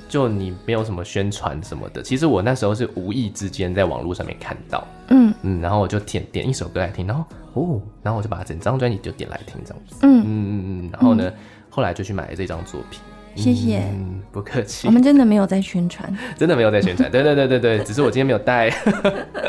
[0.08, 11.30] 就你没有什么宣传什么的，其实我那时候是无意之间在网络上面看到，嗯嗯，然后我就点点一首歌来听，然后哦，然后我就把整张专辑就点来听这样子，嗯嗯嗯，然后呢，
[11.68, 13.00] 后来就去买了这张作品。
[13.36, 14.88] 谢谢，嗯，不客气。
[14.88, 17.08] 我们真的没有在宣传， 真的没有在宣传。
[17.08, 18.68] 对对对对对， 只是我今天没有带。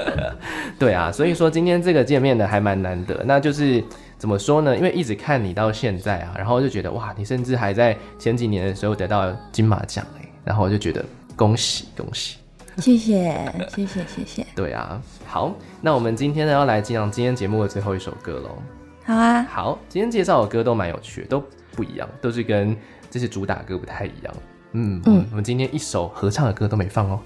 [0.78, 3.24] 对啊，所以说今天这个见面呢还蛮难得。
[3.26, 3.84] 那就是
[4.16, 4.78] 怎么说呢？
[4.78, 10.19] 因为一直看你到现在啊，然后就觉得哇，你甚至还在前几年的时候得到金马奖哎，
[10.50, 12.38] 然后我就觉得恭喜恭喜。
[12.78, 13.32] 谢谢
[13.70, 14.46] 谢谢谢谢。
[14.56, 18.58] 对啊，好，那我们今天呢要来讲今天节目的最后一首歌喽。
[19.06, 21.44] 好啊，好，今天介绍的歌都蛮有趣的，都
[21.74, 22.76] 不一样，都是跟。
[23.12, 24.34] 这些主打歌不太一样，
[24.74, 27.20] 嗯嗯，我们今天一首合唱的歌都没放哦，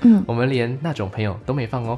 [0.00, 1.96] 嗯， 我们连那种朋友都没放哦，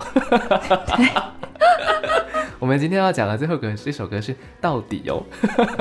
[2.60, 5.24] 我们今天要讲的最后歌，这首歌是到底哦，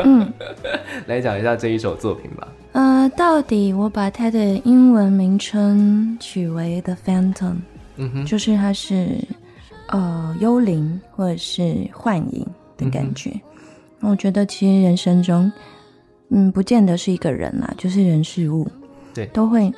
[0.05, 0.31] 嗯，
[1.07, 2.47] 来讲一下这一首作品吧。
[2.71, 7.55] 呃，到底我把它的英文名称取为 The Phantom，
[7.97, 9.23] 嗯哼，就是它是
[9.87, 12.45] 呃幽灵或者是幻影
[12.77, 13.31] 的感觉。
[14.01, 15.51] 嗯、我觉得其实人生中。
[16.31, 18.67] 嗯，不见得是一个人啦，就是人事物，
[19.15, 19.73] 对，都会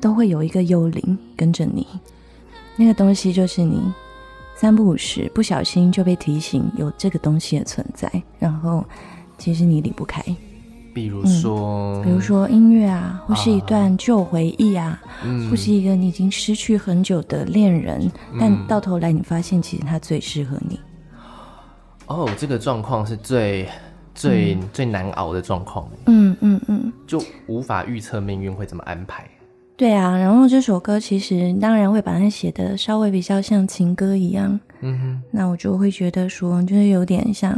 [0.00, 1.84] 都会有一个幽灵跟着你，
[2.76, 3.82] 那个东西就是你
[4.54, 8.08] 三不五时不小心就被提醒有这个东西的存在，
[8.38, 8.84] 然后
[9.38, 10.24] 其实你离不开。
[10.98, 20.80] 比如说、嗯，比如说音乐啊，或是一段旧回忆啊，嗯、或是一个你已经失去很久的恋人，嗯、但到头来你发现其实他最适合你。
[22.06, 23.68] 哦，这个状况是最
[24.12, 25.88] 最、嗯、最难熬的状况。
[26.06, 29.24] 嗯嗯嗯，就无法预测命运会怎么安排。
[29.76, 34.58] 对啊，然后这首歌其实当然会把它写的稍微比较像情歌一样。
[34.80, 37.56] 嗯哼，那我就会觉得说，就是有点像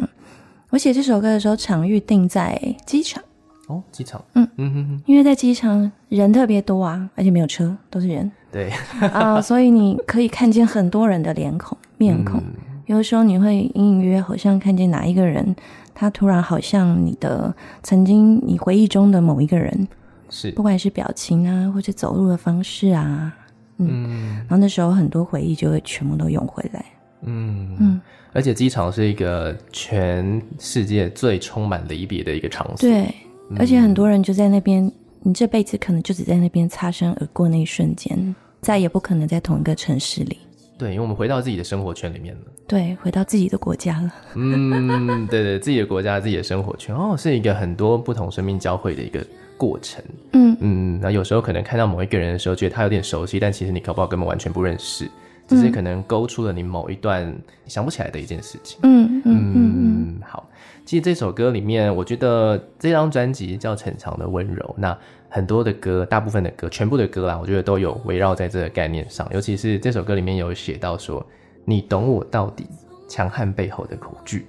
[0.68, 3.22] 我写这首歌的时候，场域定在机场。
[3.70, 4.22] 哦，机场。
[4.34, 4.48] 嗯。
[4.56, 8.30] 嗯哼哼，因为在机场人特别多啊，而且没有车，都是人。
[8.50, 8.70] 对。
[9.00, 12.40] 啊、呃，所以你可以看见很多人的脸孔、面孔。
[12.40, 12.54] 嗯。
[12.86, 15.54] 有的时候你会隐隐约约好像看见哪一个人，
[15.94, 17.54] 他突然好像你的
[17.84, 19.86] 曾经你回忆中的某一个人，
[20.28, 20.50] 是。
[20.50, 23.32] 不管是表情啊，或者走路的方式啊，
[23.78, 24.36] 嗯，嗯。
[24.38, 26.84] 然后那时候很多回忆就会全部都涌回来，
[27.22, 27.76] 嗯。
[27.78, 28.00] 嗯，
[28.32, 33.14] 而且机场是一个全世界最充满离别的一个场所，对，
[33.59, 34.90] 而且很多人就在那边，
[35.22, 40.38] 你这辈子可能就只在那边擦身而过那一瞬间，再也不可能在同一个城市里。
[40.78, 42.40] 对，因为我们回到自己的生活圈里面了。
[42.66, 44.14] 对，回到自己的国家了。
[44.34, 49.22] 嗯，对对，自己的国家，自己的生活圈，哦，是一个很多不同生命交汇的一个
[49.59, 50.03] 过程。
[50.32, 55.11] 嗯嗯，那有时候可能看到某一个人的时候，觉得他有点熟悉，但其实你搞不好根本完全不认识，
[55.46, 57.30] 只是可能勾出了你某一段
[57.66, 58.78] 想不起来的一件事情。
[58.84, 60.48] 嗯嗯嗯嗯，好。
[60.91, 69.24] 其实这首歌里面，我觉得这张专辑叫《逞强的温柔》，那很多的歌，大部分的歌，全部的歌啦，我觉得都有围绕在这个概念上。
[69.32, 71.24] 尤其是这首歌里面有写到说
[71.64, 72.66] ：“你懂我到底，
[73.09, 74.49] 强悍背后的恐惧。”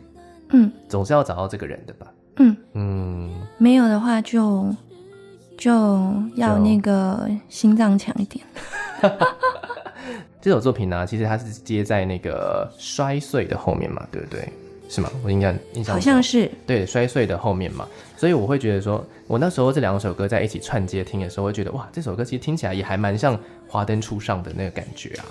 [0.50, 2.08] 嗯，总是要找到这个人的吧？
[2.38, 4.68] 嗯嗯，没有的话就
[5.60, 5.72] 就
[6.34, 8.44] 要那个心脏强一点。
[10.42, 14.50] 这首作品呢，其实它是接在那个摔碎的后面嘛，对不对？
[14.92, 15.10] 是吗？
[15.24, 17.88] 我应该印象好像是对摔碎的后面嘛，
[18.18, 23.38] 所以我会觉得说，我那时候这两首歌在一起串接听的时候，我会觉得哇，这首歌其实听起来也还蛮像
[23.70, 25.24] 《华灯初上》的那个感觉啊。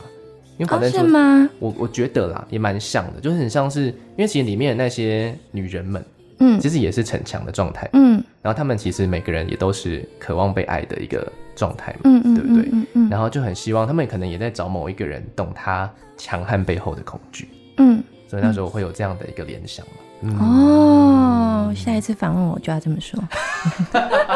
[0.57, 1.51] 因为华灯初上，哦，是吗？
[1.59, 6.03] 我我觉得啦，也蛮像的，就是很像是，因为其实里面的那些女人们，
[6.39, 12.63] 嗯，其实也是逞强的状态，嗯，然后她们其实每个人也都是渴望被爱的一个状态嘛，嗯，对不对？
[12.65, 17.47] 嗯嗯，嗯，然后就很希望他们可能也在找某一个人懂她强悍背后的恐惧，
[17.77, 18.03] 嗯。
[18.31, 19.85] 所以那时候会有这样的一个联想、
[20.20, 23.18] 嗯、哦，下一次访问我就要这么说。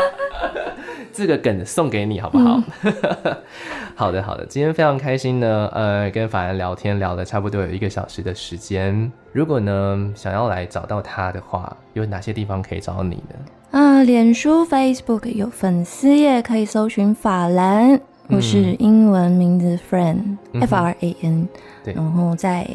[1.15, 2.61] 这个梗送给你好不好？
[2.83, 2.93] 嗯、
[3.95, 9.13] 好的好的，今天非常开心呢，呃，跟法兰聊天聊了差不多有一个小时的时间。
[9.31, 13.37] 如果呢想要来找到他的话，有哪些地方可以找到你呢？
[13.71, 21.49] 啊、呃，脸书 Facebook 有粉丝页可以搜寻法兰，我是英文名字 Fran、嗯、F R A N，
[21.85, 22.69] 对，然后在。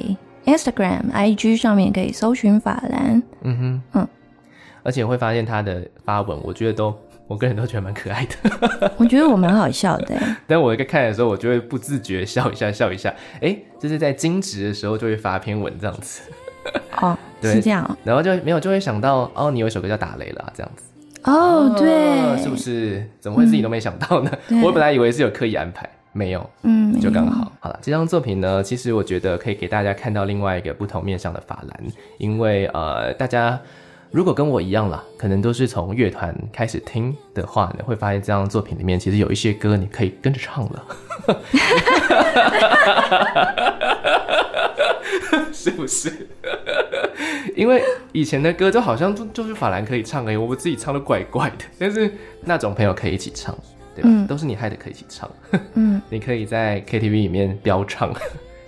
[0.45, 4.07] Instagram、IG 上面可以搜寻法兰，嗯哼，嗯，
[4.83, 6.95] 而且会发现他的发文，我觉得都，
[7.27, 8.91] 我个人都觉得蛮可爱的。
[8.97, 10.15] 我觉得我蛮好笑的，
[10.47, 13.13] 但我一个看的时候，我就会不自觉笑一下，笑一下。
[13.41, 16.21] 哎，就是在惊蛰的时候就会发篇文这样子。
[17.01, 17.97] 哦， 对是这样。
[18.03, 20.83] 然后就没有就会想到，哦，你有一首歌叫《打雷》了，这样子。
[21.23, 23.05] 哦，对，哦，是不是？
[23.19, 24.31] 怎么会自己都没想到呢？
[24.47, 25.87] 嗯，我本来以为是有刻意安排。
[26.11, 27.79] 没有，嗯，就刚好好了。
[27.81, 31.83] 这张作品呢，其实我觉得可以给大家看到另外一个不同面向的法兰，
[32.17, 33.59] 因为呃，大家
[34.11, 40.85] 如果跟我一样啦，可能都是从乐团开始听的话呢，会发现这张作品里面其实有一些歌你可以跟着唱了，
[45.53, 46.27] 是不是？
[47.55, 47.83] 因为
[48.13, 52.11] 以前的歌就好像就就是法兰可以唱而已，我自己唱的怪怪的，但是
[52.45, 53.55] 那种朋友可以一起唱。
[54.03, 55.29] 嗯，都是你害的，可以一起唱。
[55.73, 58.13] 嗯， 你可以在 KTV 里面飙唱，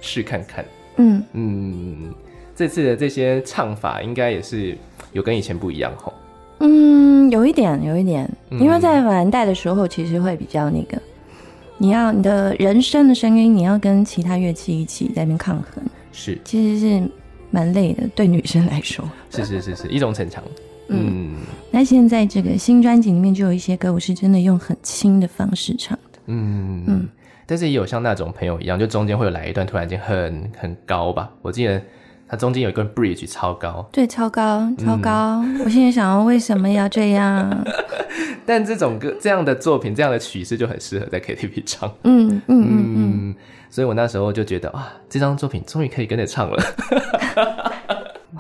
[0.02, 0.66] 试看看。
[0.98, 2.14] 嗯嗯，
[2.56, 4.78] 这次的这些唱法应该也是
[5.14, 6.14] 有跟以前不一样吼。
[6.60, 11.02] 嗯，有一点，有一点，因为在法兰带的时候，其实会比较那个，
[11.78, 15.84] 你要你的人声的声音，你要跟其他乐器一起在那边抗衡。
[16.12, 17.10] 是，其实是
[17.50, 19.10] 蛮累的，对女生来说。
[19.32, 20.44] 是是是是，一种逞强。
[20.92, 21.36] 嗯，
[21.72, 26.20] 那现在这个新专辑里面就有一些歌，我是真的用很轻的方式唱的。
[26.28, 27.10] 嗯嗯，
[27.46, 31.30] 但是也有像那种朋友一样，就中间会有来一段突然间很很高吧。
[31.42, 31.82] 我记得
[32.28, 35.42] 他中间有一个 bridge 超高，对，超高超高。
[35.44, 37.66] 嗯、我现在想要为什么要这样？
[38.46, 41.92] 但这种歌这样的作品这样的曲式就很适合在 KTV 唱。
[42.04, 43.36] 嗯嗯嗯嗯，嗯，
[43.70, 46.64] 所以我那时候就觉得哇，这张作品终于可以跟着唱了。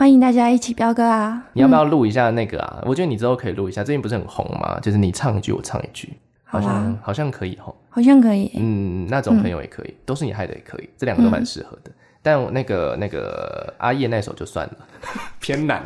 [0.01, 1.43] 欢迎大家一起飙歌啊！
[1.53, 2.79] 你要不要录一下那个啊？
[2.81, 4.79] 嗯、我觉得你之后可以录一下，最近不是很红吗？
[4.81, 6.11] 就是你唱一句，我唱一句。
[6.43, 8.51] 好像好像可以吼，好像可以。
[8.55, 11.91] 嗯，那种朋友也可以，都是你害的也可以，这两个都蛮适合的。
[12.23, 14.77] 但那个那个阿叶那首就算了，
[15.39, 15.83] 偏难。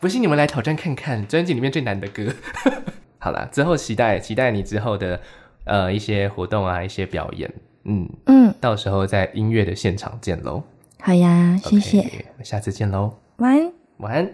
[0.00, 2.32] 不信你们来挑战看看，专辑里面最难的歌。
[3.20, 5.20] 好啦，之后期待期待你之后的
[5.64, 7.52] 呃一些活动啊，一些表演。
[7.84, 10.62] 嗯嗯，到时候在音乐的现场见喽。
[11.04, 12.00] 好呀，谢谢。
[12.02, 13.14] Okay, 下次见喽。
[13.38, 13.72] 晚安。
[13.96, 14.30] 晚安。